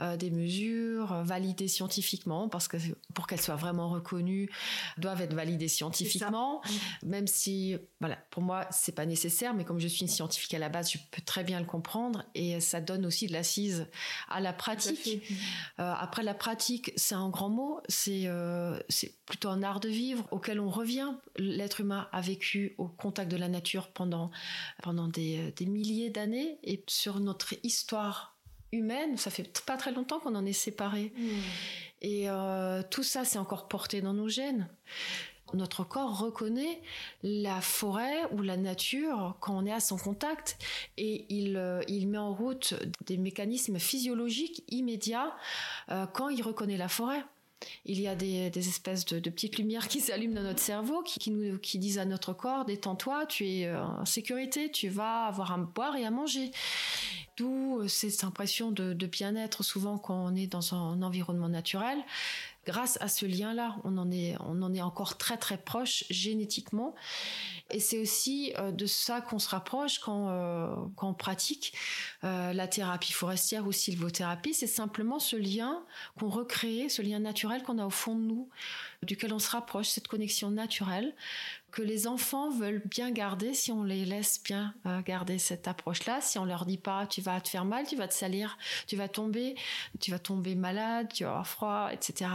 [0.00, 2.76] euh, des mesures validées scientifiquement, parce que
[3.14, 4.50] pour qu'elles soient vraiment reconnues,
[4.96, 6.62] doivent être validées scientifiquement.
[7.02, 10.58] Même si, voilà, pour moi, c'est pas nécessaire, mais comme je suis une scientifique à
[10.58, 13.86] la base, je peux très bien le comprendre, et ça donne aussi de l'assise
[14.28, 15.22] à la pratique.
[15.78, 19.88] Euh, après, la pratique, c'est un grand mot, c'est euh, c'est plutôt un art de
[19.88, 21.12] vivre auquel on revient.
[21.36, 24.30] L'être humain a vécu au contact de la nature pendant
[24.82, 28.37] pendant des, des milliers d'années, et sur notre histoire
[28.72, 31.12] humaine, ça fait pas très longtemps qu'on en est séparés.
[31.16, 31.40] Hmm.
[32.02, 34.68] Et euh, tout ça, c'est encore porté dans nos gènes.
[35.54, 36.80] Notre corps reconnaît
[37.22, 40.58] la forêt ou la nature quand on est à son contact
[40.98, 42.74] et il, euh, il met en route
[43.06, 45.34] des mécanismes physiologiques immédiats
[45.90, 47.24] euh, quand il reconnaît la forêt.
[47.86, 51.58] Il y a des, espèces de, petites lumières qui s'allument dans notre cerveau, qui, nous,
[51.58, 55.96] qui disent à notre corps détends-toi, tu es en sécurité, tu vas avoir à boire
[55.96, 56.52] et à manger.
[57.38, 61.98] D'où cette impression de, bien-être souvent quand on est dans un environnement naturel
[62.68, 66.94] grâce à ce lien-là, on en est, encore très très proche génétiquement.
[67.70, 71.72] Et c'est aussi euh, de ça qu'on se rapproche quand, euh, on pratique
[72.24, 74.52] euh, la thérapie forestière ou sylvothérapie.
[74.52, 75.82] C'est simplement ce lien
[76.18, 78.48] qu'on recrée, ce lien naturel qu'on a au fond de nous,
[79.02, 81.14] duquel on se rapproche, cette connexion naturelle
[81.70, 86.20] que les enfants veulent bien garder si on les laisse bien euh, garder cette approche-là.
[86.20, 88.96] Si on leur dit pas, tu vas te faire mal, tu vas te salir, tu
[88.96, 89.54] vas tomber,
[90.00, 92.30] tu vas tomber malade, tu vas avoir froid, etc.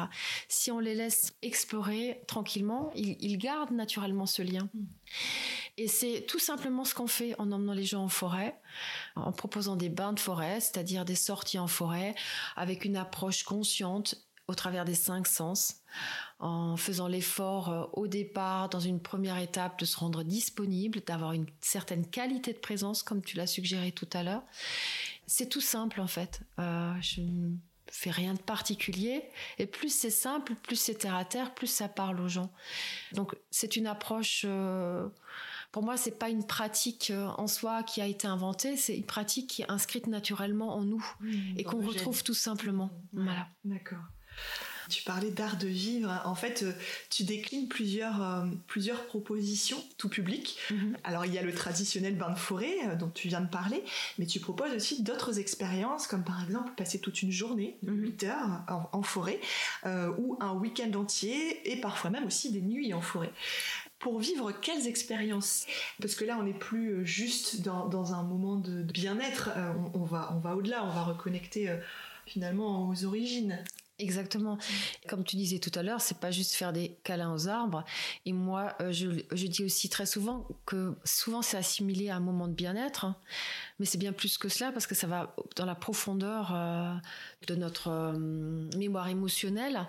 [0.48, 4.70] Si on les laisse explorer tranquillement, ils, gardent naturellement ce lien.
[5.78, 8.56] Et c'est tout simplement ce qu'on fait en emmenant les gens en forêt,
[9.16, 12.14] en proposant des bains de forêt, c'est-à-dire des sorties en forêt,
[12.56, 14.16] avec une approche consciente
[14.48, 15.83] au travers des cinq sens,
[16.44, 21.32] en faisant l'effort euh, au départ, dans une première étape, de se rendre disponible, d'avoir
[21.32, 24.44] une certaine qualité de présence, comme tu l'as suggéré tout à l'heure.
[25.26, 26.42] C'est tout simple en fait.
[26.60, 27.56] Euh, je ne
[27.88, 29.24] fais rien de particulier.
[29.58, 32.52] Et plus c'est simple, plus c'est terre à terre, plus ça parle aux gens.
[33.14, 34.44] Donc c'est une approche.
[34.46, 35.08] Euh,
[35.72, 39.50] pour moi, c'est pas une pratique en soi qui a été inventée, c'est une pratique
[39.50, 42.92] qui est inscrite naturellement en nous mmh, et qu'on retrouve tout simplement.
[43.12, 43.48] Voilà.
[43.66, 44.04] D'accord.
[44.94, 46.22] Tu parlais d'art de vivre.
[46.24, 46.72] En fait, euh,
[47.10, 50.60] tu déclines plusieurs, euh, plusieurs propositions tout public.
[50.70, 50.98] Mhm.
[51.04, 53.84] Alors, il y a le traditionnel bain de forêt euh, dont tu viens de parler,
[54.20, 58.30] mais tu proposes aussi d'autres expériences, comme par exemple passer toute une journée, 8 mhm.
[58.30, 59.40] heures en, forêt,
[60.20, 63.32] ou un week-end entier, et parfois même aussi des nuits en forêt
[64.00, 65.66] pour vivre quelles expériences?
[66.02, 69.50] Parce que là, on n'est plus juste dans, un moment de, bien-être,
[69.94, 71.74] on, va, on va au-delà, on va reconnecter
[72.26, 73.64] finalement aux origines.
[74.00, 74.58] Exactement.
[75.08, 77.86] Comme tu disais tout à l'heure, c'est pas juste faire des câlins aux arbres.
[78.26, 82.48] Et moi, euh, je, dis aussi très souvent que souvent c'est assimilé à un moment
[82.48, 83.16] de bien-être, hein.
[83.78, 86.96] mais c'est bien plus que cela parce que ça va dans la profondeur euh,
[87.48, 88.14] de notre euh,
[88.76, 89.86] mémoire émotionnelle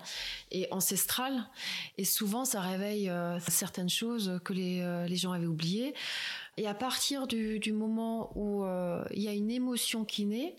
[0.51, 1.49] et ancestrale.
[1.97, 3.11] Et souvent, ça réveille
[3.47, 5.95] certaines choses que les, les gens avaient oubliées.
[6.57, 10.55] Et à partir du, moment où euh, il y a une émotion qui naît,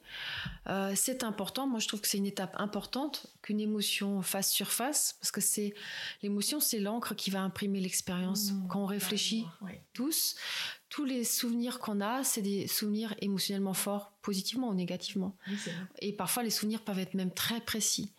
[0.69, 1.67] euh, c'est important.
[1.67, 5.73] Moi, je trouve que c'est une étape importante qu'une émotion fasse surface, parce que c'est
[6.23, 8.53] l'émotion, c'est l'encre qui va imprimer l'expérience.
[8.53, 9.47] Mmh, Quand on réfléchit
[9.95, 10.37] tous,
[10.91, 15.35] tous les souvenirs qu'on a, c'est des souvenirs émotionnellement forts, positivement ou négativement.
[16.01, 18.13] Et parfois, les souvenirs peuvent être même très précis.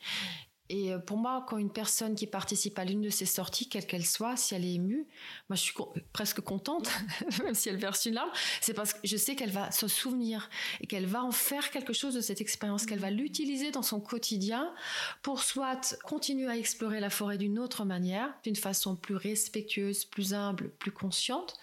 [0.69, 3.85] Et euh, pour moi, quand une personne qui participe à l'une de ces sorties, quelle
[3.85, 5.07] qu'elle soit, si elle est émue,
[5.49, 5.73] moi je suis
[6.11, 6.89] presque contente,
[7.43, 10.49] même si elle verse une larme, c'est parce que je sais qu'elle va se souvenir
[10.81, 14.01] et qu'elle va en faire quelque chose de cette expérience, qu'elle va l'utiliser dans son
[14.01, 14.73] quotidien
[15.21, 20.33] pour soit continuer à explorer la forêt d'une autre manière, d'une façon plus respectueuse, plus
[20.33, 21.57] humble, plus consciente,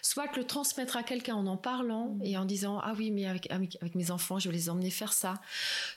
[0.00, 3.50] soit le transmettre à quelqu'un en en parlant et en disant ah oui mais avec,
[3.50, 5.34] avec, mes enfants je vais les emmener faire ça.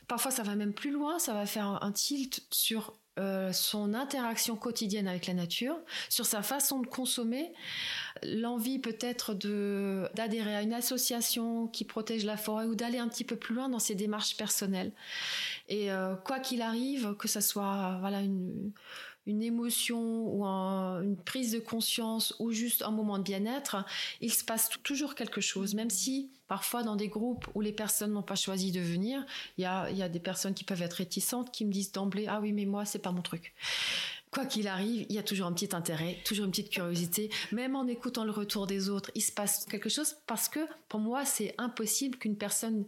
[0.08, 4.56] Parfois ça va même plus loin, ça va faire un tilt sur euh, son interaction
[4.56, 5.78] quotidienne avec la nature,
[6.08, 7.54] sur sa façon de consommer,
[8.24, 13.26] l'envie peut-être de d'adhérer à une association qui protège la forêt ou d'aller un petit
[13.26, 14.94] peu plus loin dans ses démarches personnelles.
[15.68, 18.72] Et euh, quoi qu'il arrive, que ça soit voilà une
[19.28, 20.00] une émotion
[20.34, 23.86] ou une prise de conscience ou juste un moment de bien-être,
[24.20, 28.12] il se passe toujours quelque chose, même si parfois dans des groupes où les personnes
[28.12, 29.26] n'ont pas choisi de venir,
[29.58, 32.52] il y a, des personnes qui peuvent être réticentes, qui me disent d'emblée ah oui
[32.52, 33.54] mais moi c'est pas mon truc.
[34.32, 37.30] Quoi qu'il arrive, il y a toujours un petit intérêt, toujours une petite curiosité.
[37.54, 40.60] Même en écoutant le retour des autres, il se passe quelque chose parce que
[40.90, 42.84] pour moi, c'est impossible qu'une personne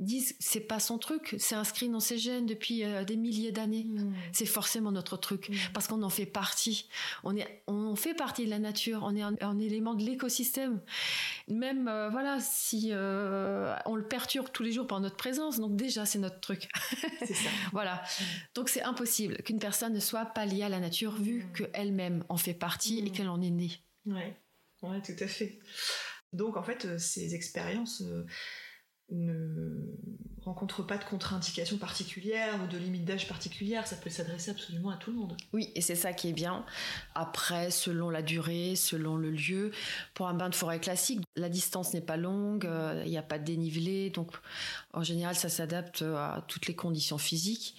[0.00, 3.84] disent c'est pas son truc, c'est inscrit dans ses gènes depuis euh, des milliers d'années.
[3.84, 4.14] Hmm.
[4.32, 5.54] C'est forcément notre truc hmm.
[5.74, 6.88] parce qu'on en fait partie.
[7.24, 9.00] On est, on fait partie de la nature.
[9.02, 10.80] On est un, élément de l'écosystème.
[11.48, 15.76] Même euh, voilà, si euh, on le perturbe tous les jours par notre présence, donc
[15.76, 16.68] déjà c'est notre truc.
[17.26, 17.50] C'est ça.
[17.72, 17.96] voilà.
[17.96, 18.24] Hmm.
[18.54, 22.36] Donc c'est impossible qu'une personne ne soit pas liée à la nature vu qu'elle-même en
[22.36, 23.72] fait partie et qu'elle en est née.
[24.06, 24.36] Ouais.
[24.82, 25.58] ouais, tout à fait.
[26.32, 28.02] Donc en fait, ces expériences
[29.10, 29.96] ne
[30.44, 34.96] rencontre pas de contre-indication particulière ou de limite d'âge particulière, ça peut s'adresser absolument à
[34.96, 35.36] tout le monde.
[35.52, 36.64] Oui, et c'est ça qui est bien.
[37.14, 39.72] Après, selon la durée, selon le lieu,
[40.14, 43.22] pour un bain de forêt classique, la distance n'est pas longue, euh, il n'y a
[43.22, 44.32] pas de dénivelé, donc
[44.92, 47.76] en général, ça s'adapte à toutes les conditions physiques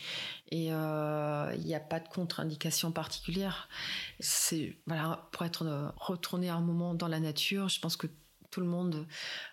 [0.51, 3.69] et euh, il n'y a pas de contre-indication particulière.
[4.19, 8.07] C'est voilà, pour être euh, retourné un moment dans la nature, je pense que
[8.51, 9.07] tout le monde,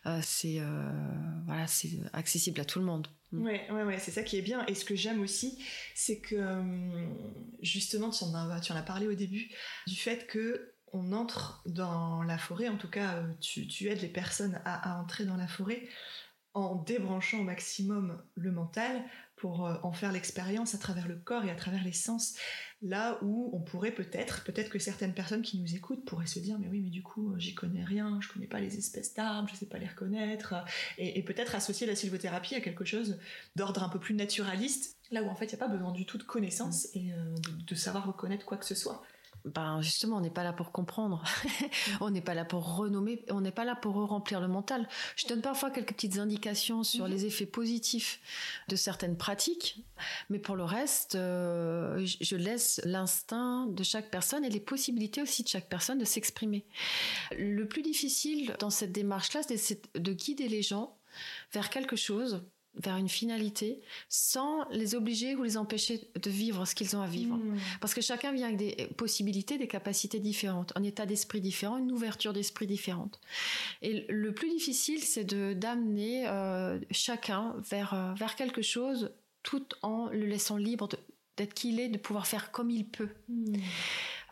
[0.07, 3.09] euh, c'est euh, c'est accessible à tout le monde.
[3.33, 3.43] Mm.
[3.43, 4.65] Ouais, ouais, c'est ça qui est bien.
[4.67, 5.63] Et ce que j'aime aussi,
[5.95, 7.17] c'est que hum,
[7.63, 9.51] justement, tu en, as, parlé au début,
[9.87, 14.01] du fait que on entre dans la forêt, en tout cas, euh, tu, tu aides
[14.01, 15.89] les personnes à, entrer dans la forêt
[16.55, 19.05] en débranchant au maximum le mental
[19.37, 22.35] pour euh, en faire l'expérience à travers le corps et à travers les sens.
[22.83, 26.59] Là où on pourrait peut-être, peut-être que certaines personnes qui nous écoutent pourraient se dire
[26.59, 29.57] mais oui mais du coup j'y connais rien, je connais pas les espèces d'arbres, je
[29.57, 30.55] sais pas les reconnaître
[30.99, 33.19] et, peut-être associer la sylvothérapie à quelque chose
[33.57, 36.05] d'ordre un peu plus naturaliste, là où en fait il n'y a pas besoin du
[36.05, 37.35] tout de connaissances et euh,
[37.67, 39.03] de savoir reconnaître quoi que ce soit
[39.47, 41.23] ben justement, on n'est pas là pour comprendre,
[42.01, 44.89] on n'est pas là pour renommer, on n'est pas là pour remplir le mental.
[45.15, 47.11] Je donne parfois quelques petites indications sur mhm.
[47.13, 48.21] les effets positifs
[48.69, 49.85] de certaines pratiques,
[50.31, 55.45] mais pour le reste, euh, je laisse l'instinct de chaque personne et les possibilités aussi
[55.45, 56.67] de chaque personne de s'exprimer.
[57.39, 60.99] Le plus difficile dans cette démarche-là, c'est de guider les gens
[61.53, 62.43] vers quelque chose
[62.77, 67.07] vers une finalité sans les obliger ou les empêcher de vivre ce qu'ils ont à
[67.07, 67.37] vivre.
[67.37, 67.57] Hmm.
[67.81, 71.93] Parce que chacun vient avec des possibilités, des capacités différentes, un état d'esprit différent, une
[71.93, 73.21] ouverture d'esprit différente.
[73.83, 79.13] Et le plus difficile, c'est de d'amener euh, chacun vers, euh, vers quelque chose
[79.43, 80.89] tout en le laissant libre
[81.37, 83.09] d'être qui il est, de pouvoir faire comme il peut.
[83.29, 83.57] Hmm.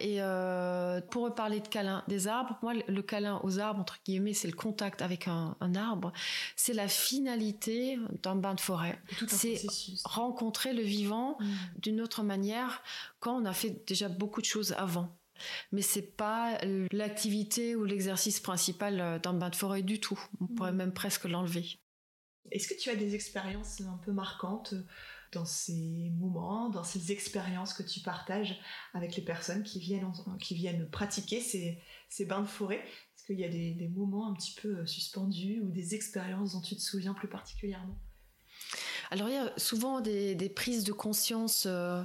[0.01, 4.35] Et euh, pour reparler de câlin des arbres, moi, le câlin aux arbres, entre guillemets,
[4.35, 6.13] c'est le contact avec un, arbre.
[6.57, 9.01] C'est la finalité d'un bain de forêt.
[9.29, 9.61] C'est
[10.05, 11.55] rencontrer le vivant mm.
[11.79, 12.83] d'une autre manière
[13.21, 15.17] quand on a fait déjà beaucoup de choses avant.
[15.73, 16.59] Mais c'est pas
[16.93, 20.21] l'activité ou l'exercice principal d'un bain de forêt du tout.
[20.41, 20.77] On pourrait mm.
[20.77, 21.79] même presque l'enlever.
[22.51, 24.75] Est-ce que tu as des expériences un peu marquantes
[25.35, 28.59] dans ces moments, dans ces expériences que tu partages
[28.95, 32.83] avec les personnes qui viennent, qui viennent pratiquer ces, ces bains de forêt?
[33.17, 36.61] Est-ce qu'il y a des, moments un petit peu euh, suspendus ou des expériences dont
[36.61, 37.99] tu te souviens plus particulièrement?
[39.11, 42.03] Alors il y a souvent des, prises de conscience euh,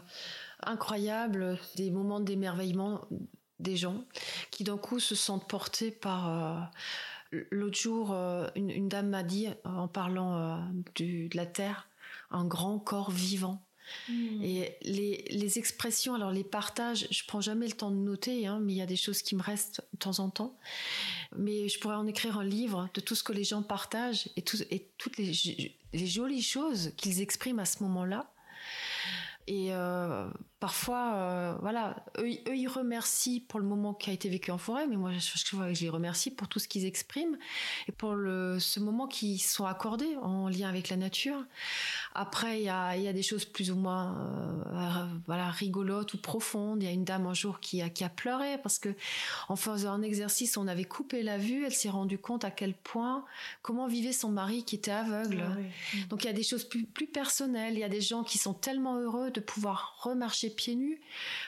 [0.62, 3.08] incroyables, des moments d'émerveillement
[3.60, 4.06] des gens
[4.52, 6.30] qui d'un coup se sentent portés par...
[6.30, 8.16] Euh, l'autre jour,
[8.56, 11.89] une, dame m'a dit, en parlant de la terre,
[12.32, 13.64] un grand corps vivant.
[14.08, 14.44] Hmm.
[14.44, 18.60] Et les, les, expressions, alors les partages, je prends jamais le temps de noter, hein,
[18.62, 20.58] mais il y a des choses qui me restent de temps en temps.
[21.36, 24.44] Mais je pourrais en écrire un livre de tout ce que les gens partagent et,
[24.44, 25.32] tout, et toutes les,
[25.94, 28.32] les jolies choses qu'ils expriment à ce moment-là.
[29.52, 34.52] Et euh, parfois, euh, voilà, eux, ils remercient pour le moment qui a été vécu
[34.52, 37.36] en forêt, mais moi, je, je, les remercie pour tout ce qu'ils expriment
[37.88, 41.44] et pour le, ce moment qui sont accordés en lien avec la nature.
[42.14, 46.20] Après, il y a, y a, des choses plus ou moins, euh, voilà, rigolotes ou
[46.20, 46.84] profondes.
[46.84, 48.90] Il y a une dame un jour qui a, qui a pleuré parce que
[49.48, 51.66] en faisant un exercice, on avait coupé la vue.
[51.66, 53.26] Elle s'est rendue compte à quel point,
[53.64, 55.44] comment vivait son mari qui était aveugle.
[55.44, 57.74] Ah Donc, il y a des choses plus, plus personnelles.
[57.74, 61.00] Il y a des gens qui sont tellement heureux de de pouvoir remarcher pieds nus,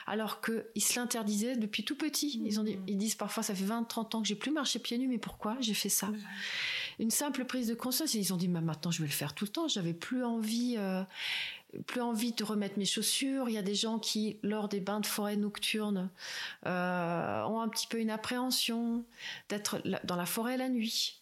[0.06, 2.42] alors qu'ils se l'interdisaient depuis tout petit.
[2.44, 4.98] Ils, ont ils disent parfois, ça fait 20, 30 ans que j'ai plus marché pieds
[4.98, 6.10] nus, mais pourquoi j'ai fait ça?
[6.98, 9.34] Une simple prise de conscience, et ils ont dit, mais maintenant je vais le faire
[9.34, 10.76] tout le temps, j'avais plus envie...
[10.78, 11.02] Euh,
[11.86, 13.48] plus envie de remettre mes chaussures.
[13.48, 16.10] Il y a des gens qui, lors des bains de forêt nocturnes,
[16.66, 19.04] euh, ont un petit peu une appréhension
[19.48, 21.21] d'être dans la forêt la nuit.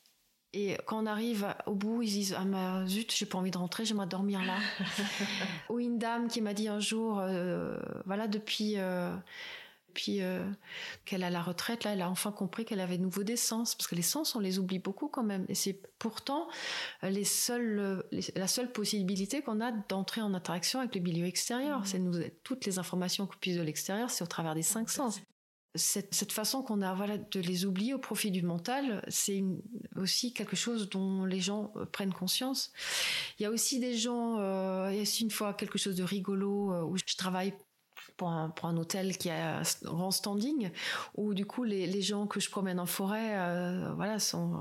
[0.52, 3.58] Et quand on arrive au bout, ils disent Ah, ma zut, j'ai pas envie de
[3.58, 4.56] rentrer, j'aimerais dormir là.
[5.68, 8.74] Ou une dame qui m'a dit un jour euh, Voilà, depuis.
[8.76, 9.14] Euh,
[9.92, 10.48] puis euh,
[11.04, 13.74] qu'elle a la retraite, là, elle a enfin compris qu'elle avait de nouveau des sens,
[13.74, 15.44] parce que les sens, on les oublie beaucoup quand même.
[15.48, 16.46] Et c'est pourtant
[17.02, 18.04] les seuls,
[18.36, 21.80] la seule possibilité qu'on a d'entrer en interaction avec le milieu extérieur.
[21.80, 21.84] Mmh.
[21.86, 25.20] C'est nous, toutes les informations qu'on puisse de l'extérieur, c'est au travers des cinq sens
[25.74, 29.42] cette, façon qu'on a voilà, de les oublier au profit du mental, c'est
[29.96, 32.72] aussi quelque chose dont les gens euh, prennent conscience.
[33.38, 35.96] Il y a aussi des gens, euh, il y a aussi une fois quelque chose
[35.96, 37.54] de rigolo euh, où je travaille
[38.16, 40.70] pour un, pour un, hôtel qui a un grand standing,
[41.14, 44.58] où du coup les, les gens que je promène en forêt, voilà, sont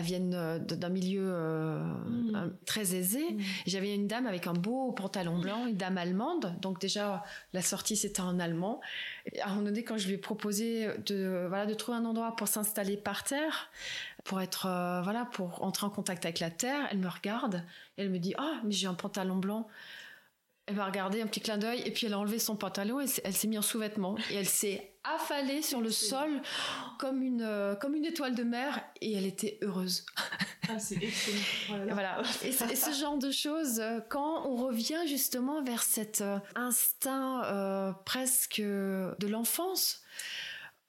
[0.00, 2.56] viennent euh, d'un milieu euh, mm.
[2.66, 3.32] très aisé.
[3.32, 3.40] Mm.
[3.66, 6.54] J'avais une dame avec un beau pantalon blanc, une dame allemande.
[6.60, 8.80] Donc déjà, la sortie, c'était en allemand.
[9.32, 12.04] Et à un moment donné, quand je lui ai proposé de, voilà, de trouver un
[12.04, 13.70] endroit pour s'installer par terre,
[14.24, 17.62] pour être, euh, voilà, pour entrer en contact avec la terre, elle me regarde
[17.96, 19.68] et elle me dit, ah, mais j'ai un pantalon blanc.
[20.66, 23.06] Elle m'a regardé un petit clin d'œil et puis elle a enlevé son pantalon et
[23.24, 26.40] elle s'est mise en sous-vêtements et elle s'est affalée sur le sol
[26.98, 30.06] comme une euh, comme une étoile de mer et elle était heureuse.
[30.68, 31.86] Ah, c'est excellent.
[31.90, 32.22] Voilà.
[32.44, 38.60] Et, ce genre de choses, euh, quand on revient justement vers cet euh, instinct presque
[38.60, 40.02] de l'enfance,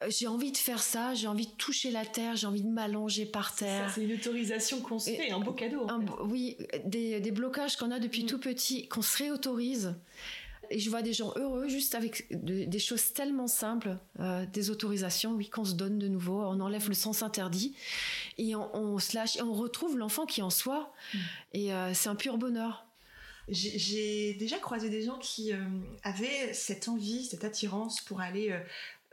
[0.09, 3.25] j'ai envie de faire ça, j'ai envie de toucher la terre, j'ai envie de m'allonger
[3.25, 3.91] par terre.
[3.93, 5.87] C'est une autorisation qu'on se fait, un beau cadeau.
[6.25, 8.27] Oui, des, des blocages qu'on a depuis mm.
[8.27, 9.95] tout petit, qu'on se réautorise.
[10.69, 15.33] Et je vois des gens heureux juste avec des choses tellement simples, euh, des autorisations,
[15.33, 17.75] oui, qu'on se donne de nouveau, on enlève le sens interdit
[18.37, 20.93] et on, se lâche et on retrouve l'enfant qui est en soi.
[21.13, 21.17] Mm.
[21.53, 22.85] Et euh, c'est un pur bonheur.
[23.49, 25.57] J'ai déjà croisé des gens qui euh,
[26.03, 28.57] avaient cette envie, cette attirance pour aller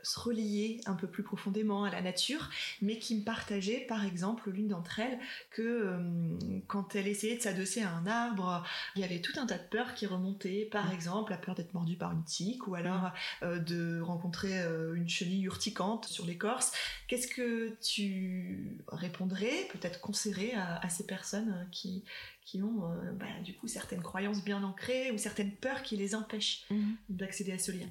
[0.03, 2.49] se relier un peu plus profondément à la nature,
[2.81, 6.37] mais qui me partageait par exemple l'une d'entre elles que euh,
[6.67, 8.63] quand elle essayait de s'adosser à un arbre,
[8.95, 10.93] il y avait tout un tas de peurs qui remontaient, par mm.
[10.93, 13.11] exemple la peur d'être mordue par une tique ou alors mm.
[13.43, 16.71] euh, de rencontrer euh, une chenille urticante sur l'écorce.
[17.07, 22.03] Qu'est-ce que tu répondrais, peut-être conseillerais à, ces personnes qui,
[22.45, 22.81] qui ont
[23.13, 26.93] bah, du coup certaines croyances bien ancrées ou certaines peurs qui les empêchent mm.
[27.09, 27.87] d'accéder à ce lien?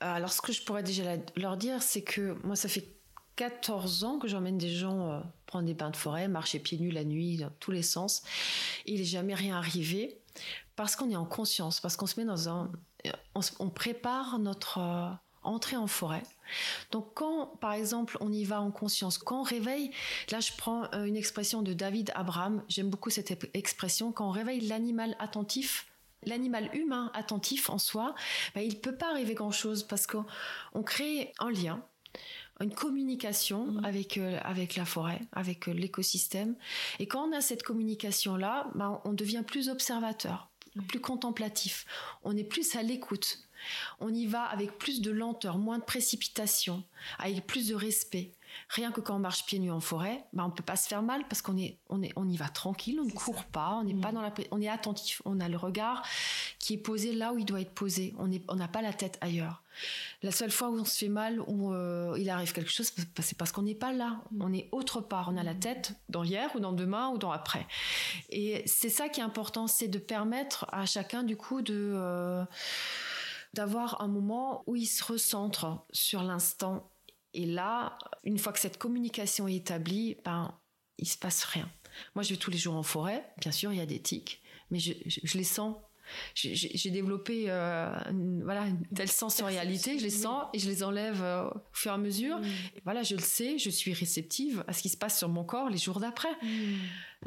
[0.00, 2.86] Alors, ce que je pourrais déjà leur dire, c'est que moi, ça fait
[3.36, 6.90] 14 ans que j'emmène des gens euh, prendre des bains de forêt, marcher pieds nus
[6.90, 8.22] la nuit, dans tous les sens.
[8.86, 10.18] Et il n'est jamais rien arrivé
[10.74, 12.70] parce qu'on est en conscience, parce qu'on se met dans un.
[13.60, 15.08] On, prépare notre euh,
[15.44, 16.24] entrée en forêt.
[16.90, 19.92] Donc quand, par exemple, on y va en conscience, quand on réveille,
[20.32, 24.62] là je prends une expression de David Abraham, j'aime beaucoup cette expression, quand on réveille
[24.62, 25.86] l'animal attentif,
[26.24, 28.14] l'animal humain attentif en soi,
[28.54, 31.82] ben, il ne peut pas arriver grand-chose parce qu'on crée un lien,
[32.60, 33.84] une communication mmh.
[33.84, 36.56] avec, euh, avec la forêt, avec euh, l'écosystème.
[36.98, 40.50] Et quand on a cette communication-là, ben, on devient plus observateur,
[40.88, 41.86] plus contemplatif.
[42.24, 43.40] On est plus à l'écoute.
[44.00, 46.84] On y va avec plus de lenteur, moins de précipitation,
[47.18, 48.32] avec plus de respect.
[48.68, 51.02] Rien que quand on marche pieds nus en forêt, bah on peut pas se faire
[51.02, 53.84] mal parce qu'on est, on est, on y va tranquille, on ne court pas, on
[53.84, 54.14] n'est pas mm.
[54.14, 56.02] dans la, on est attentif, on a le regard
[56.58, 58.14] qui est posé là où il doit être posé.
[58.18, 59.62] On est, on n'a pas la tête ailleurs.
[60.22, 62.90] La seule fois où on se fait mal, où euh, il arrive quelque chose,
[63.20, 64.20] c'est parce qu'on n'est pas là.
[64.32, 64.42] Mm.
[64.42, 65.28] On est autre part.
[65.32, 65.60] On a la mm.
[65.60, 67.66] tête dans hier ou dans demain ou dans après.
[68.30, 72.44] Et c'est ça qui est important, c'est de permettre à chacun du coup de euh,
[73.54, 76.90] d'avoir un moment où il se recentre sur l'instant
[77.36, 80.58] et là, une fois que cette communication est établie, ben,
[80.96, 81.70] il se passe rien.
[82.14, 83.28] Moi, je vais tous les jours en forêt.
[83.38, 85.76] Bien sûr, il y a des tiques, mais je les sens
[86.34, 91.22] j'ai développé euh, une, voilà une telle sensorialité, je les sens et je les enlève
[91.22, 92.38] euh, au fur et à mesure.
[92.38, 92.44] Mm.
[92.84, 95.70] voilà, je le sais, je suis réceptive à ce qui se passe sur mon corps
[95.70, 96.32] les jours d'après.
[96.42, 96.46] Mm.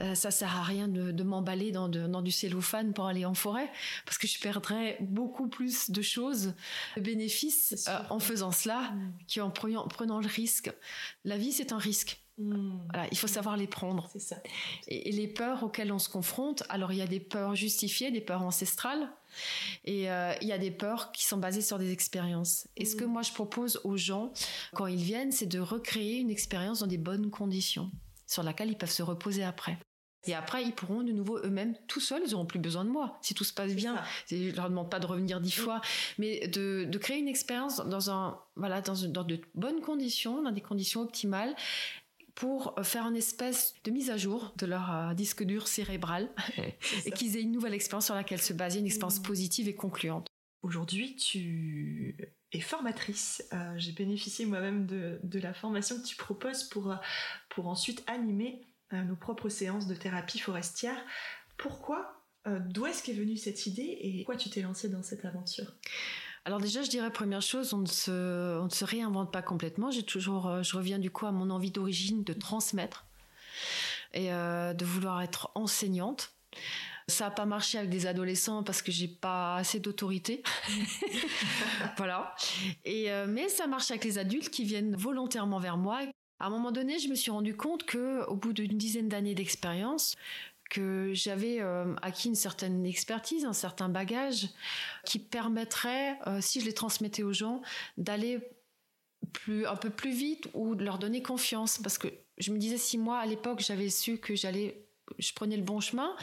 [0.02, 3.70] Euh, ça sert à rien de, m'emballer dans, dans, du cellophane pour aller en forêt
[4.06, 6.54] parce que je perdrais beaucoup plus de choses,
[6.96, 9.14] de bénéfices en faisant cela mm.
[9.34, 10.72] qu'en prenant, prenant le risque.
[11.26, 12.22] La vie, c'est un risque.
[12.40, 12.80] Hmm.
[13.12, 14.08] il faut savoir les prendre.
[14.14, 14.38] C'est ça.
[14.88, 18.22] Et, les peurs auxquelles on se confronte, alors il y a des peurs justifiées, des
[18.22, 19.10] peurs ancestrales,
[19.84, 22.68] et euh, il y a des peurs qui sont basées sur des expériences.
[22.78, 23.12] Et ce que hmm.
[23.12, 24.32] moi je propose aux gens
[24.74, 27.92] quand ils viennent, c'est de recréer une expérience dans des bonnes conditions,
[28.26, 29.78] sur laquelle ils peuvent se reposer après.
[30.26, 33.18] Et après, ils pourront de nouveau eux-mêmes, tout seuls, ils n'auront plus besoin de moi.
[33.22, 35.82] Si tout se passe bien, je ne leur demande pas de revenir dix fois,
[36.18, 40.62] mais de, créer une expérience dans, un, voilà, dans, dans de bonnes conditions, dans des
[40.62, 41.56] conditions optimales,
[42.40, 46.30] pour euh, faire une espèce de mise à jour de leur euh, disque dur cérébral
[47.06, 49.24] et qu'ils aient une nouvelle expérience sur laquelle se baser, une expérience mmh.
[49.24, 50.28] positive et concluante.
[50.62, 52.18] Aujourd'hui, tu
[52.54, 53.44] es formatrice.
[53.54, 56.96] Euh, j'ai bénéficié moi-même de, la formation que tu proposes pour,
[57.50, 58.62] pour ensuite animer
[58.92, 60.98] nos propres séances de thérapie forestière.
[61.58, 62.16] Pourquoi
[62.48, 65.72] D'où est-ce qu'est venue cette idée et pourquoi tu t'es lancée dans cette aventure?
[66.46, 69.92] Alors déjà, je dirais première chose, on ne se, réinvente pas complètement.
[69.92, 73.06] J'ai toujours, euh, je reviens du coup à mon envie d'origine de transmettre
[74.14, 76.32] et euh, de vouloir être enseignante.
[77.08, 80.44] Ça n'a pas marché avec des adolescents parce que j'ai pas assez d'autorité.
[81.98, 82.36] voilà.
[82.86, 86.02] Et euh, mais ça marche avec les adultes qui viennent volontairement vers moi.
[86.40, 89.36] À un moment donné, je me suis rendu compte que, au bout d'une dizaine d'années
[89.36, 90.16] d'expérience,
[90.70, 94.50] que j'avais euh, acquis une certaine expertise, un certain bagage
[95.04, 97.62] qui permettrait, euh, si je les transmettais aux gens,
[97.98, 98.40] d'aller
[99.34, 101.80] plus, un peu plus vite ou de leur donner confiance.
[101.80, 102.08] Parce que
[102.38, 105.80] je me disais, si moi, à l'époque, j'avais su que j'allais je prenais le bon
[105.80, 106.16] chemin,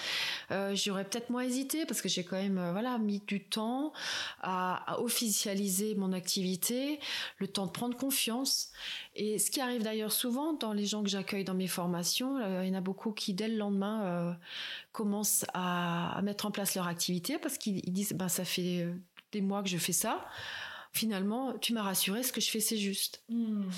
[0.51, 3.93] euh, j'aurais peut-être moins hésité parce que j'ai quand même euh, voilà mis du temps
[4.41, 7.01] à, officialiser mon activité,
[7.39, 8.70] le temps de prendre confiance.
[9.14, 12.64] Et ce qui arrive d'ailleurs souvent dans les gens que j'accueille dans mes formations, euh,
[12.64, 14.37] il y en a beaucoup qui dès le lendemain
[14.93, 18.87] commencent à, mettre en place leur activité parce qu'ils disent ben ça fait
[19.32, 20.26] des mois que je fais ça.
[20.93, 23.22] Finalement, tu m'as rassuré, ce que je fais c'est juste.
[23.28, 23.68] Hmm.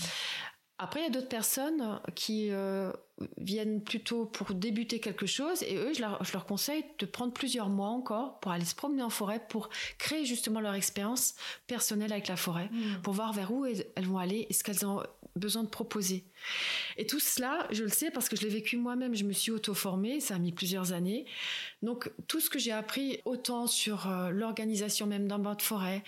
[0.79, 2.93] Après, il y a d'autres personnes qui euh,
[3.37, 7.33] viennent plutôt pour débuter quelque chose et eux, je leur, je leur, conseille de prendre
[7.33, 11.35] plusieurs mois encore pour aller se promener en forêt, pour créer justement leur expérience
[11.67, 13.03] personnelle avec la forêt, mmh.
[13.03, 15.03] pour voir vers où elles vont aller et ce qu'elles ont
[15.35, 16.25] besoin de proposer.
[16.97, 19.51] Et tout cela, je le sais parce que je l'ai vécu moi-même, je me suis
[19.51, 21.27] auto-formée, ça a mis plusieurs années.
[21.83, 26.03] Donc tout ce que j'ai appris, autant sur euh, l'organisation même d'un banc de forêt,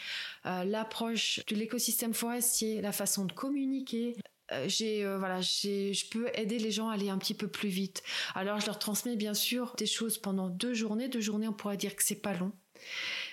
[0.47, 4.17] euh, l'approche de l'écosystème forestier, la façon de communiquer,
[4.53, 7.69] euh, j'ai voilà j'ai je peux aider les gens à aller un petit peu plus
[7.69, 8.03] vite.
[8.35, 11.09] Alors je leur transmets bien sûr des choses pendant deux journées.
[11.09, 12.53] Deux journées on pourrait dire que c'est pas long.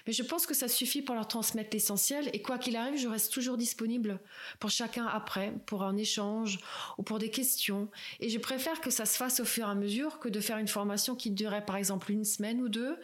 [0.07, 2.29] Mais je pense que ça suffit pour leur transmettre l'essentiel.
[2.33, 4.19] Et quoi qu'il arrive, je reste toujours disponible
[4.59, 6.59] pour chacun après, pour un échange
[6.97, 7.89] ou pour des questions.
[8.21, 10.57] Et je préfère que ça se fasse au fur et à mesure que de faire
[10.57, 12.97] une formation qui durerait par exemple une semaine ou deux,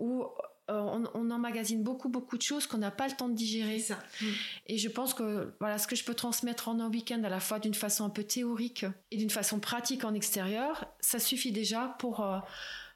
[0.00, 0.24] euh,
[0.68, 3.78] on, on, emmagasine beaucoup beaucoup de choses qu'on n'a pas le temps de digérer.
[3.78, 3.98] Ça.
[4.20, 4.26] Mm.
[4.66, 7.40] Et je pense que voilà ce que je peux transmettre en un week-end à la
[7.40, 11.96] fois d'une façon un peu théorique et d'une façon pratique en extérieur, ça suffit déjà
[11.98, 12.38] pour euh,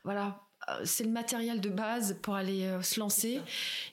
[0.05, 3.41] voilà euh, c'est le matériel de base pour aller euh, se lancer,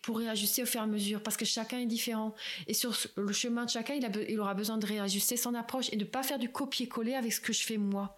[0.01, 2.33] pour réajuster au fur et à mesure, parce que chacun est différent.
[2.67, 5.89] Et sur le chemin de chacun, il, a, il aura besoin de réajuster son approche
[5.91, 8.17] et de ne pas faire du copier-coller avec ce que je fais moi.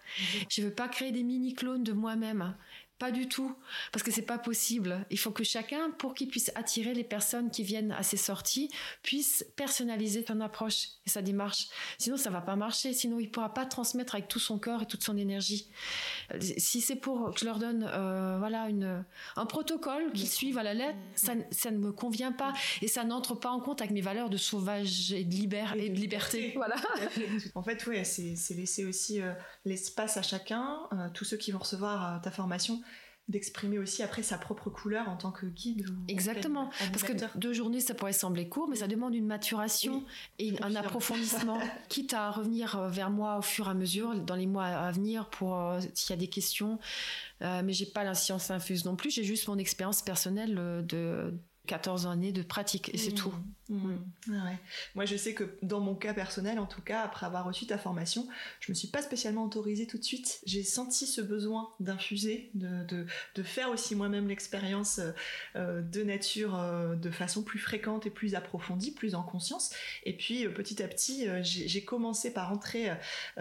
[0.50, 2.56] Je ne veux pas créer des mini-clones de moi-même.
[3.00, 3.56] Pas du tout,
[3.92, 5.06] parce que c'est pas possible.
[5.12, 8.72] Il faut que chacun, pour qu'il puisse attirer les personnes qui viennent à ses sorties,
[9.04, 11.68] puisse personnaliser son approche et sa démarche.
[12.00, 12.94] Sinon, ça va pas marcher.
[12.94, 15.70] Sinon, il pourra pas transmettre avec tout son corps et toute son énergie.
[16.40, 20.64] Si c'est pour que je leur donne, euh, voilà, une, un protocole qu'ils suivent à
[20.64, 23.92] la lettre, ça, ça, ne me convient pas et ça n'entre pas en compte avec
[23.92, 26.54] mes valeurs de sauvage et de, libère, et de liberté.
[26.56, 26.78] Voilà.
[27.56, 29.34] En fait, ouais, c'est laisser aussi euh,
[29.66, 32.82] l'espace à chacun, euh, tous ceux qui vont recevoir ta formation
[33.28, 35.86] d'exprimer aussi après sa propre couleur en tant que guide.
[36.08, 40.04] Exactement, parce que deux journées, ça pourrait sembler court, mais ça demande une maturation
[40.40, 41.60] et un approfondissement,
[41.90, 44.92] quitte à revenir euh, vers moi au fur et à mesure dans les mois à
[44.92, 46.80] venir pour euh, s'il y a des questions.
[47.42, 50.56] Euh, mais j'ai pas la science infuse non plus, j'ai juste mon expérience personnelle
[50.88, 51.34] de
[51.68, 53.16] 14 années de pratique et c'est mmh.
[53.16, 53.34] tout.
[53.70, 53.96] Mmh.
[54.30, 54.58] Ah ouais.
[54.96, 57.78] Moi, je sais que dans mon cas personnel, en tout cas, après avoir reçu ta
[57.78, 58.28] formation,
[58.60, 60.40] je me suis pas spécialement autorisée tout de suite.
[60.46, 63.06] J'ai senti ce besoin d'infuser, de, de,
[63.36, 65.02] de, faire aussi moi-même l'expérience
[65.56, 69.72] euh, de nature euh, de façon plus fréquente et plus approfondie, plus en conscience.
[70.04, 72.92] Et puis, euh, petit à petit, j'ai commencé par entrer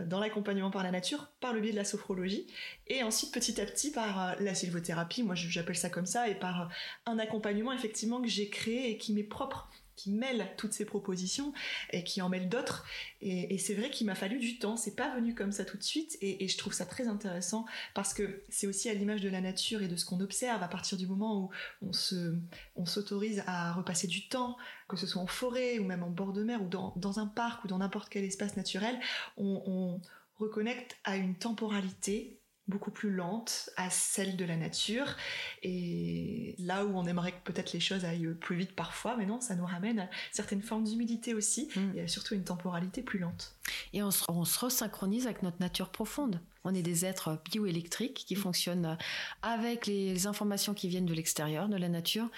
[0.01, 2.47] dans l'accompagnement par la nature par le biais de la sophrologie
[2.89, 6.71] et ensuite petit à petit par la sylvothérapie, moi j'appelle ça comme ça, et par
[7.05, 11.53] un accompagnement effectivement que j'ai créé et qui m'est propre qui mêle toutes ces propositions
[11.91, 12.85] et qui en mêle d'autres.
[13.23, 15.83] Et, c'est vrai qu'il m'a fallu du temps, c'est pas venu comme ça tout de
[15.83, 17.65] suite, et, je trouve ça très intéressant
[17.95, 20.69] parce que c'est aussi à l'image de la nature et de ce qu'on observe à
[20.69, 21.51] partir du moment où
[21.83, 22.37] on se,
[22.77, 24.57] on s'autorise à repasser du temps,
[24.89, 27.65] que ce soit en forêt ou même en bord de mer ou dans, un parc
[27.65, 29.01] ou dans n'importe quel espace naturel,
[29.39, 30.01] on
[30.39, 32.39] reconnecte à une temporalité
[32.69, 35.17] beaucoup plus lente à celle de la nature
[35.63, 39.41] et là où on aimerait que peut-être les choses aillent plus vite parfois mais non
[39.41, 41.99] ça nous ramène à certaines formes d'humidité aussi mm.
[41.99, 43.55] et surtout une temporalité plus lente
[43.93, 48.25] et on se, on se resynchronise avec notre nature profonde on est des êtres bioélectriques
[48.27, 48.39] qui mm.
[48.39, 48.99] fonctionnent
[49.43, 52.29] avec les, informations qui viennent de l'extérieur, de la nature.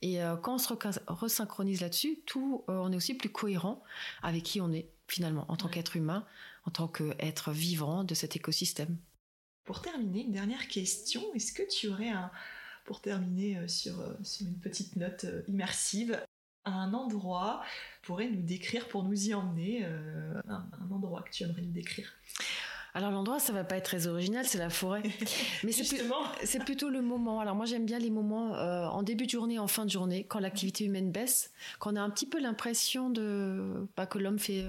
[0.00, 0.72] Et euh, quand on se
[1.08, 3.82] resynchronise là-dessus, tout, euh, on est aussi plus cohérent
[4.22, 6.24] avec qui on est finalement en tant qu'être humain,
[6.66, 8.96] en tant qu'être vivant de cet écosystème.
[9.64, 11.22] Pour terminer, une dernière question.
[11.34, 12.30] Est-ce que tu aurais un,
[12.84, 16.22] pour terminer euh, sur, euh, sur une petite note euh, immersive,
[16.66, 17.62] un endroit
[18.02, 22.10] pourrait nous décrire pour nous y emmener, un, endroit que tu aimerais nous décrire?
[22.94, 25.02] Alors l'endroit, ça va pas être très original, c'est la forêt.
[25.64, 27.40] Mais c'est plutôt le moment.
[27.40, 30.38] Alors moi j'aime bien les moments en début de journée, en fin de journée, quand
[30.38, 34.64] l'activité humaine baisse, quand on a un petit peu l'impression de pas que l'homme fait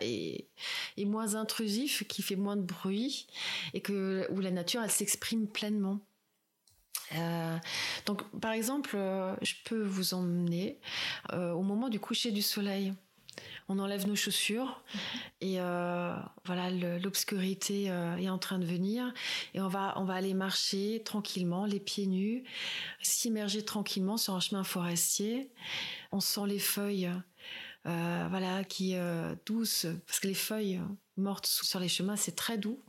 [0.00, 3.26] est, moins intrusif, qu'il fait moins de bruit,
[3.74, 6.00] et que où la nature elle s'exprime pleinement.
[7.16, 7.56] Euh,
[8.06, 10.78] donc, par exemple, euh, je peux vous emmener
[11.32, 12.94] euh, au moment du coucher du soleil.
[13.68, 14.82] On enlève nos chaussures
[15.40, 15.58] et
[16.44, 19.12] voilà l'obscurité est en train de venir
[19.54, 22.44] et on va on va aller marcher tranquillement les pieds nus,
[23.02, 25.50] s'immerger tranquillement sur un chemin forestier.
[26.10, 27.10] On sent les feuilles
[27.84, 28.94] voilà qui
[29.46, 30.80] douces parce que les feuilles
[31.16, 32.80] mortes sur les chemins c'est très doux.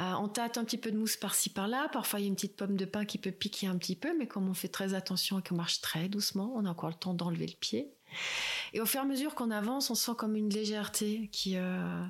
[0.00, 1.88] Euh, on tâte un petit peu de mousse par-ci par-là.
[1.92, 4.16] Parfois, il y a une petite pomme de pain qui peut piquer un petit peu,
[4.16, 6.94] mais comme on fait très attention et qu'on marche très doucement, on a encore le
[6.94, 7.92] temps d'enlever le pied.
[8.72, 12.04] Et au fur et à mesure qu'on avance, on sent comme une légèreté qui, euh,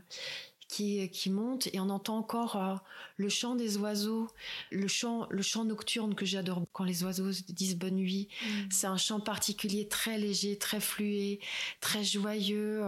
[0.69, 2.75] qui, qui monte et on entend encore euh,
[3.17, 4.29] le chant des oiseaux,
[4.71, 8.29] le chant, le chant nocturne que j'adore quand les oiseaux disent bonne nuit.
[8.43, 8.47] Mm.
[8.71, 11.41] C'est un chant particulier, très léger, très fluet,
[11.81, 12.83] très joyeux.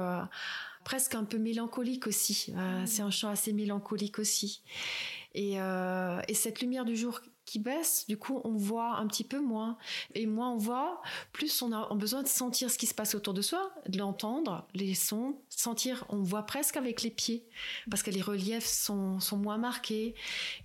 [0.84, 2.52] presque un peu mélancolique aussi.
[2.56, 4.62] Euh, c'est un chant assez mélancolique aussi.
[5.34, 9.24] Et, euh, et, cette lumière du jour qui baisse, du coup, on voit un petit
[9.24, 9.76] peu moins.
[10.14, 13.34] Et moins on voit, plus on a besoin de sentir ce qui se passe autour
[13.34, 16.04] de soi, de l'entendre, les sons, sentir.
[16.08, 17.46] On voit presque avec les pieds,
[17.90, 20.14] parce que les reliefs sont, sont moins marqués.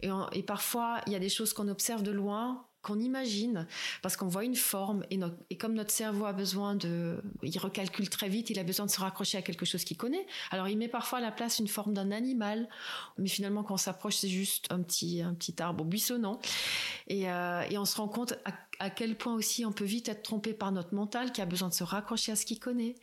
[0.01, 3.67] Et, et parfois, il y a des choses qu'on observe de loin, qu'on imagine,
[4.01, 7.21] parce qu'on voit une forme, et, comme notre cerveau a besoin de...
[7.43, 10.25] Il recalcule très vite, il a besoin de se raccrocher à quelque chose qu'il connaît.
[10.51, 12.69] Alors il met parfois à la place une forme d'un animal,
[13.17, 16.39] mais finalement quand on s'approche, c'est juste un petit, un petit arbre buissonnant.
[17.07, 20.09] Et, euh, et on se rend compte à à quel point aussi on peut vite
[20.09, 22.95] être trompé par notre mental qui a besoin de se raccrocher à ce qu'il connaît.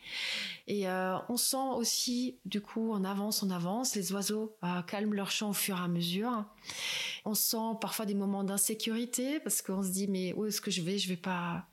[0.67, 5.13] Et euh, on sent aussi, du coup, on avance, on avance, les oiseaux euh, calment
[5.13, 6.45] leur chant au fur et à mesure.
[7.25, 10.81] On sent parfois des moments d'insécurité parce qu'on se dit mais où est-ce que je
[10.81, 10.97] vais?
[10.97, 11.65] Je vais pas,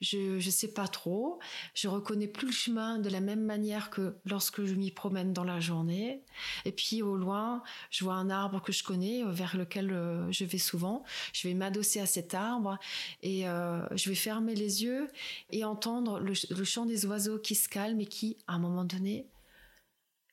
[0.00, 1.38] je je sais pas trop.
[1.74, 5.44] Je reconnais plus le chemin de la même manière que lorsque je m'y promène dans
[5.44, 6.22] la journée.
[6.64, 10.44] Et puis au loin, je vois un arbre que je connais vers lequel euh, je
[10.44, 11.04] vais souvent.
[11.32, 12.78] Je vais m'adosser à cet arbre
[13.22, 15.08] et euh, je vais fermer les yeux
[15.50, 19.26] et entendre le, chant des oiseaux qui se calment et qui, à un moment donné,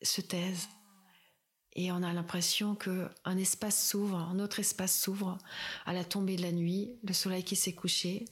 [0.01, 0.69] se taisent.
[1.75, 5.37] Et on a l'impression que un espace s'ouvre, un autre espace s'ouvre
[5.85, 8.25] à la tombée de la nuit, le soleil qui s'est couché,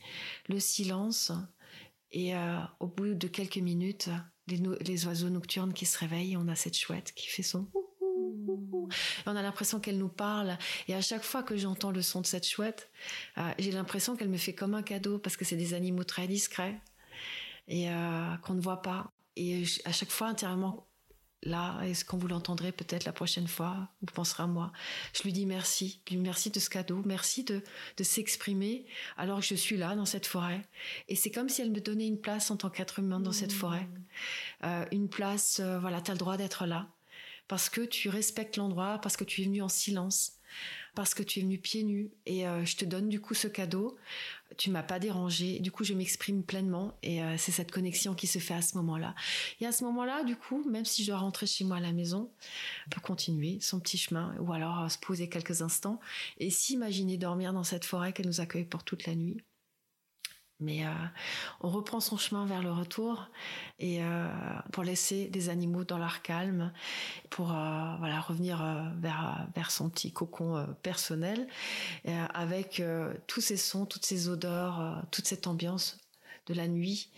[0.48, 1.32] le silence,
[2.14, 4.10] et euh, au bout de quelques minutes,
[4.48, 7.68] les, oiseaux nocturnes qui se réveillent, on a cette chouette qui fait son
[9.26, 10.58] on a l'impression qu'elle nous parle.
[10.88, 12.90] Et à chaque fois que j'entends le son de cette chouette,
[13.38, 16.28] euh, j'ai l'impression qu'elle me fait comme un cadeau parce que c'est des animaux très
[16.28, 16.80] discrets
[17.68, 19.12] et euh, qu'on ne voit pas.
[19.36, 20.86] Et à chaque fois, intérieurement,
[21.44, 23.90] là, est-ce qu'on vous l'entendrez peut-être la prochaine fois?
[24.02, 24.72] Vous penserez à moi.
[25.14, 26.02] Je lui dis merci.
[26.06, 27.02] Puis merci de ce cadeau.
[27.06, 27.62] Merci de,
[27.98, 28.86] de s'exprimer
[29.18, 30.62] alors que je suis là dans cette forêt.
[31.08, 33.54] Et c'est comme si elle me donnait une place en tant qu'être humain dans cette
[33.54, 33.88] forêt.
[34.64, 36.88] Euh, une place, voilà, tu as le droit d'être là
[37.48, 40.40] parce que tu respectes l'endroit, parce que tu es venu en silence,
[40.96, 43.48] parce que tu es venu pieds nus et euh, je te donne du coup ce
[43.48, 43.98] cadeau.
[44.58, 48.28] Tu m'as pas dérangé, du coup je m'exprime pleinement et euh, c'est cette connexion qui
[48.28, 49.16] se fait à ce moment-là.
[49.60, 51.92] Et à ce moment-là, du coup, même si je dois rentrer chez moi à la
[51.92, 52.32] maison,
[52.88, 56.00] on peut continuer son petit chemin ou alors euh, se poser quelques instants
[56.38, 59.38] et s'imaginer dormir dans cette forêt qu'elle nous accueille pour toute la nuit.
[60.60, 60.90] Mais euh,
[61.62, 63.28] on reprend son chemin vers le retour
[63.80, 64.28] et euh,
[64.72, 66.72] pour laisser des animaux dans leur calme,
[67.30, 68.64] pour euh, voilà revenir
[68.98, 71.48] vers vers son petit cocon personnel,
[72.34, 72.82] avec
[73.28, 76.00] tous ces sons, toutes ces odeurs, toute cette ambiance
[76.48, 77.10] de la nuit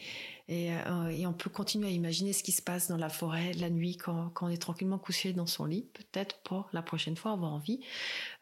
[0.50, 3.72] euh, et, on peut continuer à imaginer ce qui se passe dans la forêt la
[3.72, 7.52] nuit quand, on est tranquillement couché dans son lit, peut-être pour la prochaine fois avoir
[7.52, 7.80] envie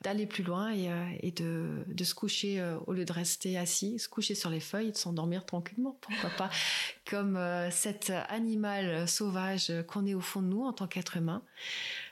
[0.01, 4.10] d'aller plus loin et, euh, de, se coucher euh, au lieu de rester assis, se
[4.10, 6.49] coucher sur les feuilles et de s'endormir tranquillement, pourquoi pas,
[7.10, 7.39] comme
[7.72, 11.41] cet animal sauvage qu'on est au fond de nous en tant qu'être humain,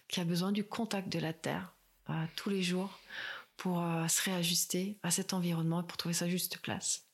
[0.07, 1.73] qui a besoin du contact de la terre
[2.35, 2.99] tous les jours
[3.57, 7.10] pour se réajuster à cet environnement et pour trouver sa juste place.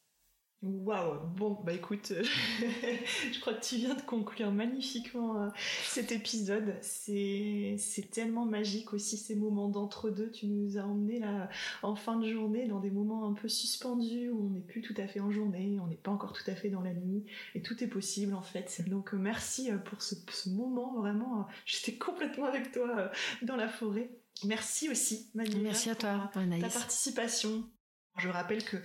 [0.64, 2.12] Waouh, bon, bah écoute,
[3.32, 5.50] je crois que tu viens de conclure magnifiquement euh,
[5.84, 6.76] cet épisode.
[6.82, 7.78] C'est,
[8.12, 10.32] tellement magique aussi ces moments d'entre-deux.
[10.32, 11.48] Tu nous as emmenés là
[11.84, 14.96] en fin de journée dans des moments un peu suspendus où on n'est plus tout
[14.98, 17.62] à fait en journée, on n'est pas encore tout à fait dans la nuit et
[17.62, 18.82] tout est possible en fait.
[18.88, 20.16] Donc euh, merci euh, pour ce,
[20.50, 23.12] moment, vraiment, j'étais complètement avec toi
[23.44, 24.10] dans la forêt.
[24.44, 25.60] Merci aussi, Manuela.
[25.62, 27.64] Merci à toi, Ta participation.
[28.18, 28.78] Je rappelle que,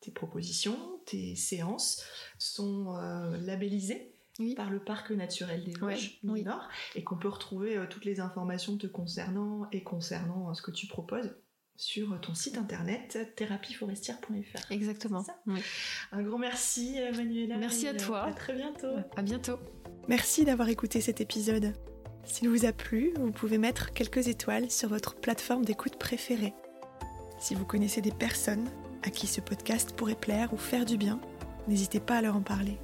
[0.00, 2.04] tes propositions, tes séances
[2.38, 4.14] sont euh, labellisées
[4.56, 8.20] par le parc naturel des Vosges du Nord et qu'on peut retrouver euh, toutes les
[8.20, 11.36] informations te concernant et concernant euh, ce que tu proposes
[11.76, 14.70] sur ton site internet thérapieforestière.fr.
[14.70, 15.24] Exactement.
[16.12, 17.56] Un grand merci Manuela.
[17.56, 18.24] Merci à toi.
[18.24, 18.94] À très bientôt.
[19.16, 19.58] À bientôt.
[20.08, 21.72] Merci d'avoir écouté cet épisode.
[22.24, 26.54] S'il vous a plu, vous pouvez mettre quelques étoiles sur votre plateforme d'écoute préférée.
[27.42, 28.70] Si vous connaissez des personnes
[29.02, 31.18] à qui ce podcast pourrait plaire ou faire du bien,
[31.66, 32.78] n'hésitez pas à leur en parler.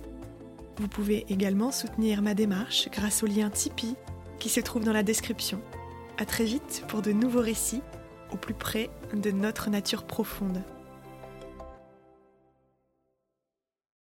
[0.79, 3.95] Vous pouvez également soutenir ma démarche grâce au lien Tipeee
[4.41, 5.61] qui se trouve dans la description.
[6.19, 7.83] A très vite pour de nouveaux récits
[8.33, 10.61] au plus près de notre nature profonde.